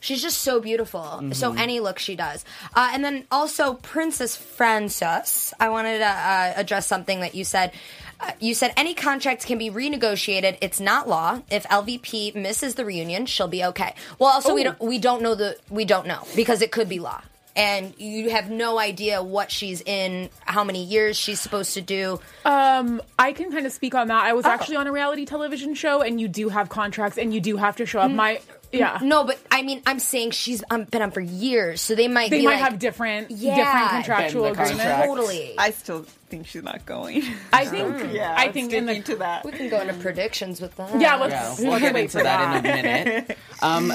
[0.00, 1.00] She's just so beautiful.
[1.00, 1.32] Mm-hmm.
[1.32, 5.52] So any look she does, uh, and then also Princess Frances.
[5.60, 7.72] I wanted to uh, address something that you said.
[8.18, 10.58] Uh, you said any contract can be renegotiated.
[10.60, 11.40] It's not law.
[11.50, 13.94] If LVP misses the reunion, she'll be okay.
[14.18, 14.64] Well, also we Oh.
[14.72, 17.22] don't we don't know the we don't know because it could be law.
[17.56, 22.20] And you have no idea what she's in, how many years she's supposed to do.
[22.44, 24.24] Um, I can kind of speak on that.
[24.24, 24.36] I Oh.
[24.36, 27.56] was actually on a reality television show, and you do have contracts, and you do
[27.56, 28.10] have to show up.
[28.10, 28.40] My
[28.72, 32.08] yeah, No, but I mean, I'm saying she's um, been on for years, so they
[32.08, 33.56] might they be might like, have different Yeah.
[33.56, 34.70] different contractual agreements.
[34.72, 35.06] contract.
[35.08, 35.54] totally.
[35.58, 37.22] I still think she's not going.
[37.52, 39.44] I think yeah, I think in sticking the to that.
[39.44, 41.00] We can go into predictions with that.
[41.00, 43.38] yeah, let's Yeah, we we'll can get wait into for that, in a minute.
[43.62, 43.92] Um,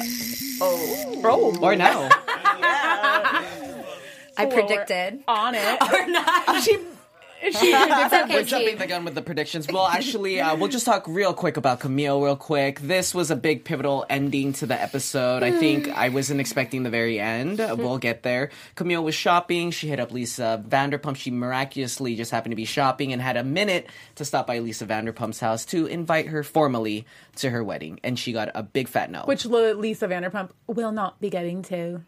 [0.61, 2.09] Oh, or no.
[4.37, 5.23] I predicted.
[5.27, 5.81] on it.
[5.81, 6.61] Or not.
[6.63, 6.94] she she It's okay,
[7.53, 9.67] We're jumping the gun with the predictions.
[9.67, 12.79] Well, actually, uh, we'll just talk real quick about Camille, real quick.
[12.79, 15.43] This was a big pivotal ending to the episode.
[15.43, 17.59] I think I wasn't expecting the very end.
[17.59, 18.49] Uh, We'll get there.
[18.75, 19.71] Camille was shopping.
[19.71, 21.17] She hit up Lisa Vanderpump.
[21.17, 24.85] She miraculously just happened to be shopping and had a minute to stop by Lisa
[24.87, 27.05] Vanderpump's house to invite her formally
[27.37, 27.99] to her wedding.
[28.03, 29.21] And she got a big fat no.
[29.25, 32.01] which Lisa Vanderpump will not be getting to.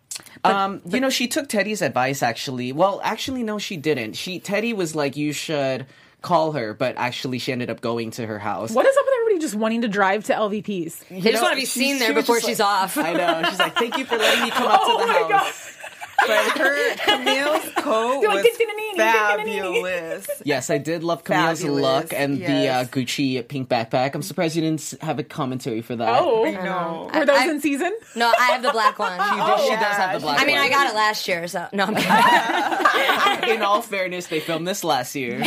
[0.43, 2.23] Um, you know, she took Teddi's advice.
[2.23, 4.13] Actually, well, actually, no, she didn't.
[4.13, 5.85] She Teddi was like, "You should
[6.21, 8.71] call her," but actually, she ended up going to her house.
[8.71, 11.07] What is up with everybody just wanting to drive to LVPs?
[11.09, 12.97] They just want to be seen there was before she's like- off.
[12.97, 13.43] I know.
[13.49, 15.86] She's like, "Thank you for letting me come up Oh to the my house." God.
[16.25, 20.27] But her Camille's coat They're like, was "Tintinini, tintinini." fabulous.
[20.45, 22.83] Yes, I did love Camille's Fabulous, look and the uh.
[22.85, 24.15] Gucci pink backpack.
[24.15, 26.21] I'm surprised you didn't have a commentary for that.
[26.21, 27.93] Oh, No, were those I- in season?
[28.15, 29.19] No, I have the black one.
[29.27, 30.41] She, did- she does have the black.
[30.41, 33.55] I mean, I got it last year, so no, I'm kidding.
[33.57, 35.39] In all fairness, they filmed this last year.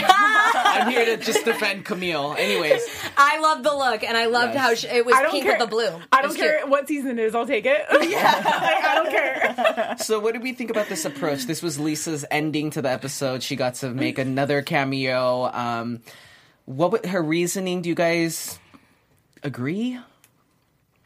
[0.71, 2.35] I'm here to just defend Camille.
[2.39, 2.83] Anyways,
[3.17, 4.63] I love the look, and I loved Yes.
[4.63, 5.53] how sh- it was pink care.
[5.53, 5.91] with the blue.
[6.13, 6.69] I don't care cute.
[6.71, 7.35] what season it is.
[7.35, 7.85] I'll take it.
[8.11, 9.97] Yeah, I don't care.
[9.99, 11.45] So, what did we think about this approach?
[11.45, 13.43] This was Lisa's ending to the episode.
[13.43, 15.51] She got to make another cameo.
[15.53, 16.01] Um,
[16.65, 17.83] what was her reasoning?
[17.83, 18.59] Do you guys
[19.43, 19.99] agree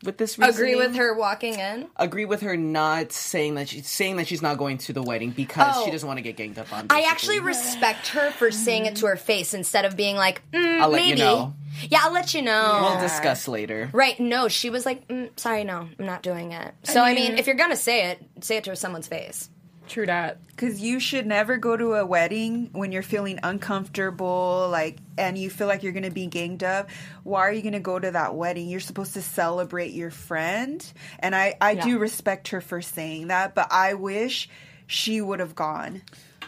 [0.04, 0.38] with this?
[0.38, 0.54] Reasoning?
[0.54, 1.86] Agree with her walking in.
[1.96, 5.30] Agree with her not saying that she's saying that she's not going to the wedding
[5.30, 5.84] because Oh.
[5.84, 6.86] she doesn't want to get ganged up on.
[6.90, 10.80] I actually respect her for saying it to her face instead of being like, mm,
[10.80, 11.18] I'll let maybe.
[11.18, 11.54] you know.
[11.90, 12.78] Yeah, I'll let you know.
[12.82, 13.90] We'll discuss later.
[13.92, 14.18] Right?
[14.20, 17.46] No, she was like, mm, "Sorry, no, I'm not doing it." So I mean, if
[17.48, 19.50] you're gonna say it, say it to someone's face.
[19.86, 20.38] True that.
[20.48, 25.50] Because you should never go to a wedding when you're feeling uncomfortable, like, and you
[25.50, 26.88] feel like you're going to be ganged up.
[27.22, 28.68] Why are you going to go to that wedding?
[28.68, 30.84] You're supposed to celebrate your friend.
[31.18, 34.48] And I, I do respect her for saying that, but I wish
[34.86, 36.02] she would have gone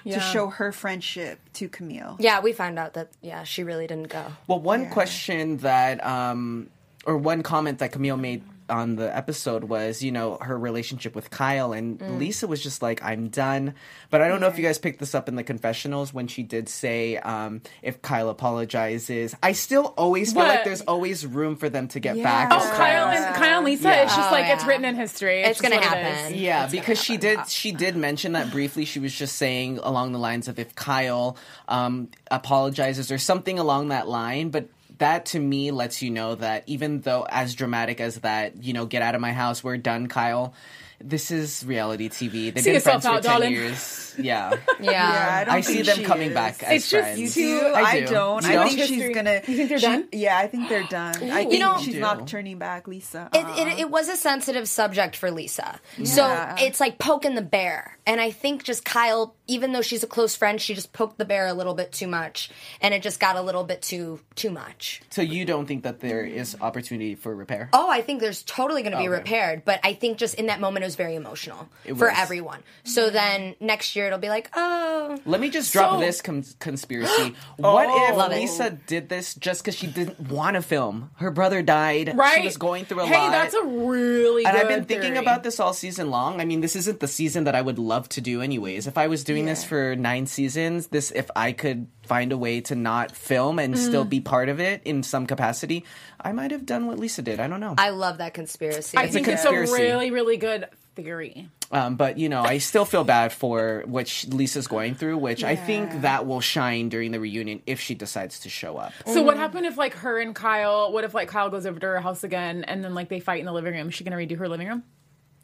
[0.05, 0.15] Yeah.
[0.15, 2.17] to show her friendship to Camille.
[2.21, 4.25] Yeah, we found out that yeah, she really didn't go.
[4.47, 4.91] Well, one Yeah.
[4.91, 6.69] question that, um,
[7.07, 11.31] or one comment that Camille made on the episode was, you know, her relationship with
[11.31, 12.19] Kyle, and Mm.
[12.19, 13.75] Lisa was just like, "I'm done."
[14.11, 16.43] But I don't know if you guys picked this up in the confessionals when she
[16.43, 21.69] did say, um, "If Kyle apologizes," I still always feel like there's always room for
[21.69, 22.25] them to get Yeah.
[22.25, 22.49] back.
[22.53, 23.89] Oh, Kyle and Kyle and Lisa.
[23.89, 24.03] Yeah.
[24.03, 25.43] It's just Oh, like it's written in history.
[25.43, 26.33] It's just gonna what it happen.
[26.35, 26.41] is.
[26.41, 28.85] Yeah, because she did she did mention that briefly.
[28.85, 31.37] She was just saying along the lines of if Kyle
[31.69, 36.65] um, apologizes or something along that line, but that to me lets you know that
[36.67, 40.07] even though as dramatic as that, you know, get out of my house, we're done,
[40.09, 40.55] Kyle.
[40.99, 42.55] This is reality TV.
[42.55, 43.53] They've See been yourself friends for out, ten darling.
[43.53, 44.15] years.
[44.19, 44.49] Yeah,
[44.81, 44.91] Yeah.
[44.93, 46.35] Yeah, I don't I see them coming is.
[46.35, 47.19] back as It's just friends.
[47.21, 47.67] You Too- do?
[47.67, 48.07] I I, do.
[48.07, 48.43] don't.
[48.45, 48.67] You I don't?
[48.69, 48.97] think History.
[48.97, 49.35] she's gonna.
[49.35, 50.09] You think they're she- done?
[50.13, 51.17] Yeah, I think they're done.
[51.31, 53.29] I think know- she's not turning back, Lisa.
[53.35, 53.55] It, Uh-uh.
[53.61, 53.77] it, uh-huh.
[53.79, 55.79] it was a sensitive subject for Lisa.
[56.05, 57.96] So it's like poking the bear.
[58.07, 61.25] And I think just Kyle, even though she's a close friend, she just poked the
[61.25, 62.51] bear a little bit too much.
[62.81, 65.03] And it just got a little bit too too much.
[65.11, 67.69] so you don't think that there is opportunity for repair?
[67.73, 69.19] Oh, I think there's totally going to be Okay.
[69.19, 69.65] repaired.
[69.65, 72.15] But I think just in that moment, it was very emotional It for was.
[72.17, 72.63] everyone.
[72.85, 74.96] So then next year, it'll be like, oh.
[75.25, 77.35] Let me just drop So- this con- conspiracy.
[77.57, 78.41] what Love if it.
[78.41, 81.11] Lisa did this just because she didn't want to film?
[81.17, 82.13] Her brother died.
[82.17, 82.39] Right.
[82.41, 83.31] She was going through a hey, lot.
[83.33, 86.41] that's a really and good I've been thinking about this all season long.
[86.41, 88.87] I mean, this isn't the season that I would love to do anyways.
[88.87, 92.61] If I was doing this for nine seasons, this if I could find a way
[92.63, 94.11] to not film and still Mm.
[94.11, 95.85] be part of it in some capacity,
[96.21, 97.41] I might have done what Lisa did.
[97.41, 97.75] I don't know.
[97.79, 98.97] I love that conspiracy.
[98.97, 100.67] I think it's a really, really good
[100.97, 101.49] theory.
[101.71, 105.45] Um, but you know, I still feel bad for what sh- Lisa's going through, which
[105.45, 108.93] I think that will shine during the reunion if she decides to show up.
[109.07, 110.93] So what happened if like her and Kyle?
[110.93, 113.41] What if like Kyle goes over to her house again and then like they fight
[113.41, 113.89] in the living room?
[113.89, 114.83] Is she gonna redo her living room?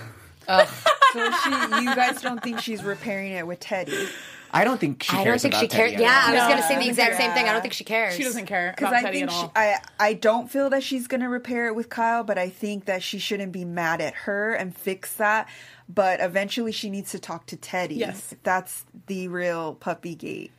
[1.11, 4.09] So she, you guys don't think she's repairing it with Teddi?
[4.51, 5.91] I don't think she I don't think about she cares.
[5.93, 6.29] Teddi Yeah, all.
[6.29, 6.47] I was No.
[6.49, 7.47] going to say the exact same thing.
[7.47, 8.15] I don't think she cares.
[8.15, 9.47] She doesn't care Because about I Teddi think at she.
[9.55, 13.03] I I don't feel that she's gonna repair it with Kyle, but I think that
[13.03, 15.47] she shouldn't be mad at her and fix that.
[15.91, 17.97] But eventually, she needs to talk to Teddi.
[17.97, 18.35] Yes.
[18.43, 20.51] that's the real puppy gate.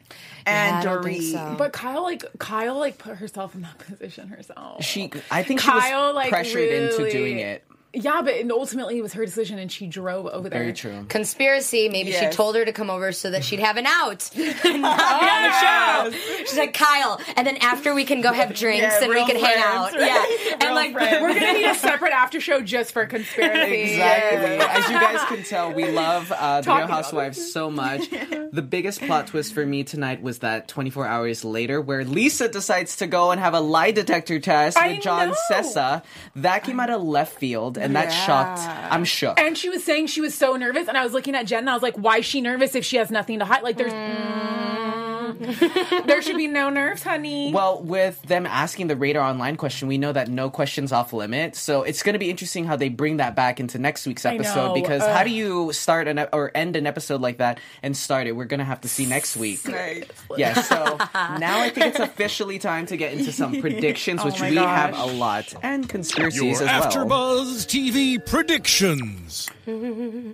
[0.44, 1.54] And I don't think so.
[1.56, 4.82] but Kyle like Kyle like put herself in that position herself.
[4.84, 7.64] She, I think she Kyle, was like, pressured into doing it.
[7.92, 10.60] Yeah, but ultimately it was her decision and she drove over there.
[10.60, 11.04] Very true.
[11.08, 11.88] Conspiracy.
[11.88, 14.68] Maybe she told her to come over so that she'd have an out, not be
[14.74, 16.44] on the show.
[16.44, 19.26] She's like Kyle, and then after we can go have drinks Yeah, and we real
[19.26, 19.92] can hang friends, out.
[19.94, 20.46] right?
[20.60, 23.92] Yeah, and like We're gonna need a separate after show just for conspiracy.
[23.92, 24.56] Exactly.
[24.56, 28.08] As you guys can tell, we love uh, the Talking Real about Housewives so much.
[28.52, 32.96] The biggest plot twist for me tonight was that 24 hours later, where Lisa decides
[32.96, 35.34] to go and have a lie detector test I with John know.
[35.48, 36.02] Sessa.
[36.34, 38.26] That came out of left field, and that Yeah.
[38.26, 38.60] shocked.
[38.92, 39.38] I'm shook.
[39.40, 41.70] And she was saying she was so nervous, and I was looking at Jen, and
[41.70, 43.62] I was like, "Why is she nervous if she has nothing to hide?
[43.62, 44.89] Like, there's Mm.
[46.06, 49.98] there should be no nerves, honey." Well, with them asking the Radar Online question, we
[49.98, 51.56] know that no questions off limit.
[51.56, 54.74] So it's going to be interesting how they bring that back into next week's episode
[54.74, 55.10] because Ugh.
[55.16, 58.32] how do you start an or end an episode like that and start it?
[58.32, 59.66] We're going to have to see next week.
[59.66, 60.10] Right.
[60.36, 64.40] Yeah, so now I think it's officially time to get into some predictions, oh which
[64.40, 67.06] Oh my we have a lot, and Your conspiracies as well.
[67.06, 69.48] AfterBuzz TV predictions.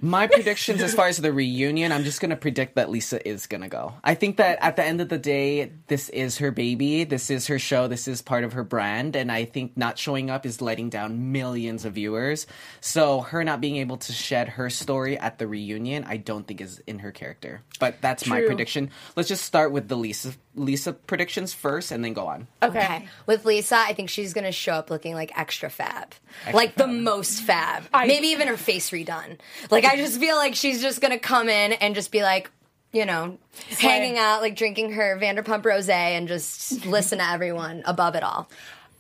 [0.00, 3.46] My predictions as far as the reunion, I'm just going to predict that Lisa is
[3.46, 3.94] going to go.
[4.04, 7.04] I think that at the end of the day, this is her baby.
[7.04, 7.88] This is her show.
[7.88, 9.16] This is part of her brand.
[9.16, 12.46] And I think not showing up is letting down millions of viewers.
[12.80, 16.60] So her not being able to shed her story at the reunion, I don't think
[16.60, 17.62] is in her character.
[17.78, 18.90] But that's my prediction.
[19.16, 22.46] Let's just start with the Lisa Lisa predictions first and then go on.
[22.62, 22.78] okay.
[22.78, 23.08] Okay.
[23.26, 26.14] With Lisa, I think she's gonna show up looking like extra fab,
[26.54, 27.82] like the most fab.
[27.92, 29.36] I- Maybe even her face redone.
[29.70, 32.50] Like I just feel like she's just gonna come in and just be like,
[32.92, 33.38] you know,
[33.78, 38.48] hanging out, like drinking her Vanderpump Rosé and just listen to everyone above it all.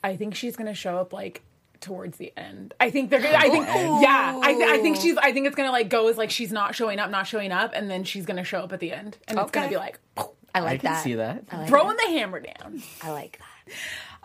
[0.04, 1.42] I think she's gonna show up like
[1.80, 2.74] towards the end.
[2.80, 3.36] I think they're gonna.
[3.36, 4.40] I think yeah.
[4.42, 5.16] I, th- I think she's.
[5.16, 7.72] I think it's gonna like go as like she's not showing up, not showing up,
[7.74, 10.24] and then she's gonna show up at the end, and it's gonna be like I
[10.54, 11.04] I like can that.
[11.04, 11.44] see that.
[11.50, 12.06] I like throwing that.
[12.06, 12.82] the hammer down.
[13.02, 13.74] I like that.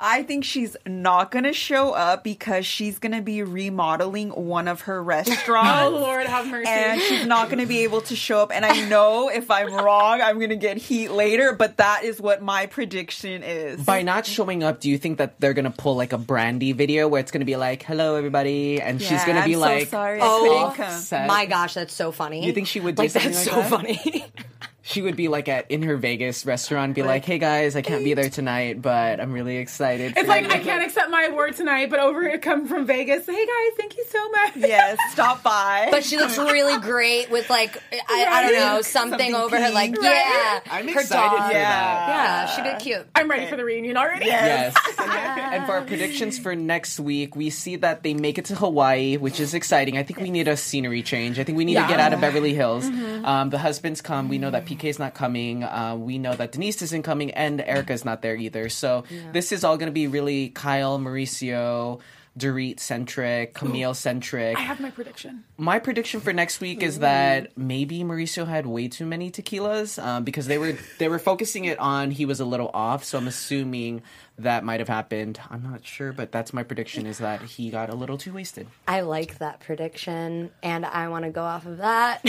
[0.03, 4.67] I think she's not going to show up because she's going to be remodeling one
[4.67, 5.41] of her restaurants.
[5.51, 5.93] Oh restaurants.
[6.01, 6.69] Lord, have mercy.
[6.69, 8.51] and she's not going to be able to show up.
[8.51, 12.19] And I know if I'm wrong, I'm going to get heat later, but that is
[12.19, 13.83] what my prediction is.
[13.85, 17.07] By not showing up, do you think that they're gonna pull like a Brandi video
[17.07, 20.19] where it's gonna be like, "Hello, everybody," and she's gonna be I'm so like, sorry
[20.21, 20.95] Oh couldn't come.
[20.95, 21.27] upset.
[21.27, 22.45] My gosh, that's so funny.
[22.45, 23.69] You think she would do like something that's like so that?
[23.69, 24.25] funny?
[24.91, 28.03] She would be like at in her Vegas restaurant, be like, "Hey guys, I can't
[28.03, 31.55] be there tonight, but I'm really excited." it's like you." I can't accept my award
[31.55, 33.25] tonight, but over here come from Vegas.
[33.25, 34.51] Hey guys, thank you so much.
[34.57, 35.87] Yes, stop by.
[35.91, 37.77] But she looks really great with like
[38.09, 40.03] I, I don't know something, Something over her like pink.
[40.03, 41.47] yeah I'm her excited dog.
[41.47, 42.07] for that.
[42.09, 43.07] Yeah, she did cute.
[43.15, 44.25] I'm ready for the reunion already.
[44.25, 44.75] Yes.
[44.99, 49.17] and for our predictions for next week, we see that they make it to Hawaii,
[49.17, 49.97] which is exciting.
[49.97, 51.39] I think we need a scenery change.
[51.39, 51.83] I think we need Yeah.
[51.87, 52.85] to get out of Beverly Hills.
[52.89, 53.25] Mm-hmm.
[53.25, 54.27] Um, the husbands come.
[54.29, 55.63] We know that PK's not coming.
[55.63, 58.69] Uh, we know that Denise isn't coming, and Erika's not there either.
[58.69, 61.99] So this is all going to be really Kyle, Mauricio.
[62.39, 64.57] Dorit centric, Camille centric.
[64.57, 65.43] I have my prediction.
[65.57, 70.23] My prediction for next week is that maybe Mauricio had way too many tequilas um,
[70.23, 73.03] because they were they were focusing it on he was a little off.
[73.03, 74.01] So I'm assuming
[74.43, 75.39] that might have happened.
[75.49, 78.67] I'm not sure, but that's my prediction is that he got a little too wasted.
[78.87, 82.21] I like that prediction and I want to go off of that.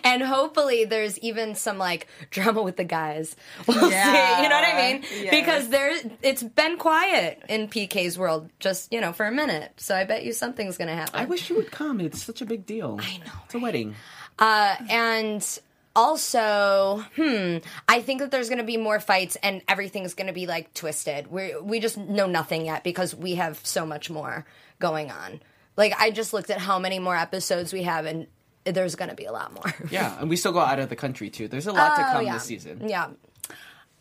[0.04, 3.36] and hopefully there's even some like drama with the guys.
[3.66, 4.36] We'll Yeah.
[4.36, 4.42] see.
[4.44, 5.02] You know what I mean?
[5.22, 5.30] Yes.
[5.30, 5.92] Because there
[6.22, 9.72] it's been quiet in PK's world just, you know, for a minute.
[9.76, 11.18] So I bet you something's going to happen.
[11.20, 12.00] I wish you would come.
[12.00, 12.98] It's such a big deal.
[13.02, 13.32] I know.
[13.44, 13.94] It's a wedding.
[14.38, 15.58] Uh, and
[15.96, 17.56] also, hmm,
[17.88, 20.72] I think that there's going to be more fights and everything's going to be like
[20.74, 21.26] twisted.
[21.28, 24.44] We we just know nothing yet because we have so much more
[24.78, 25.40] going on.
[25.76, 28.26] Like I just looked at how many more episodes we have and
[28.64, 29.74] there's going to be a lot more.
[29.90, 31.48] Yeah, and we still go out of the country too.
[31.48, 32.34] There's a lot to Oh, come yeah.
[32.34, 32.88] this season.
[32.88, 33.08] Yeah.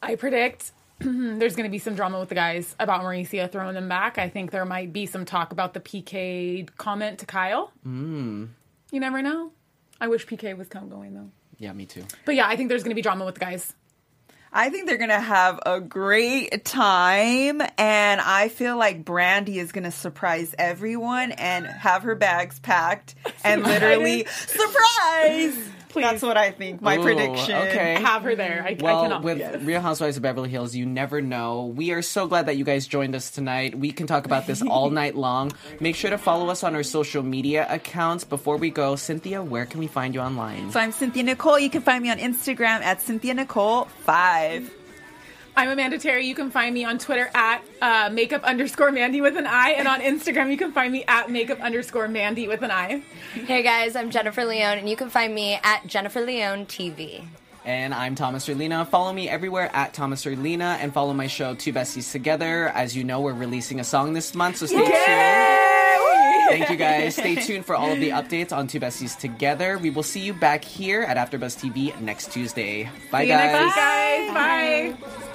[0.02, 3.90] I predict there's going to be some drama with the guys about Mauricio throwing them
[3.90, 4.18] back.
[4.18, 7.72] I think there might be some talk about the PK comment to Kyle.
[7.86, 8.50] Mm.
[8.92, 9.52] You never know.
[10.00, 11.30] I wish PK was come going though.
[11.58, 12.04] Yeah, me too.
[12.26, 13.74] But yeah, I think there's going to be drama with the guys.
[14.58, 19.92] I think they're gonna have a great time, and I feel like Brandi is gonna
[19.92, 25.58] surprise everyone and have her bags packed and literally surprise.
[26.04, 26.82] That's what I think.
[26.82, 27.56] My Ooh, prediction.
[27.56, 27.96] okay.
[28.02, 28.64] Have her there.
[28.66, 29.24] I, I Well, cannot.
[29.24, 29.62] with yes.
[29.62, 31.66] Real Housewives of Beverly Hills, you never know.
[31.76, 33.78] We are so glad that you guys joined us tonight.
[33.78, 35.52] We can talk about this all night long.
[35.80, 38.24] Make sure to follow us on our social media accounts.
[38.24, 40.72] Before we go, Cynthia, where can we find you online?
[40.72, 41.60] So I'm Cynthia Nicole.
[41.60, 44.72] You can find me on Instagram at Cynthia Nicole five.
[45.58, 46.26] I'm Amanda Terry.
[46.28, 49.88] You can find me on Twitter at uh, makeup underscore Mandy with an I, and
[49.88, 53.02] on Instagram you can find me at makeup underscore Mandy with an I.
[53.34, 57.26] Hey guys, I'm Jennifer Leone and you can find me at Jennifer Leone TV.
[57.64, 58.88] And I'm Thomas Erlina.
[58.88, 62.68] Follow me everywhere at Thomas Erlina and follow my show Two Besties Together.
[62.70, 64.92] As you know, we're releasing a song this month, so stay tuned.
[66.48, 67.16] Thank you guys.
[67.16, 69.80] Stay tuned for all of the updates on Two Besties Together.
[69.80, 72.88] We will see you back here at AfterBuzz TV next Tuesday.
[73.10, 73.66] Bye, See you next guys.
[73.66, 74.94] week, guys.
[75.34, 75.35] Bye.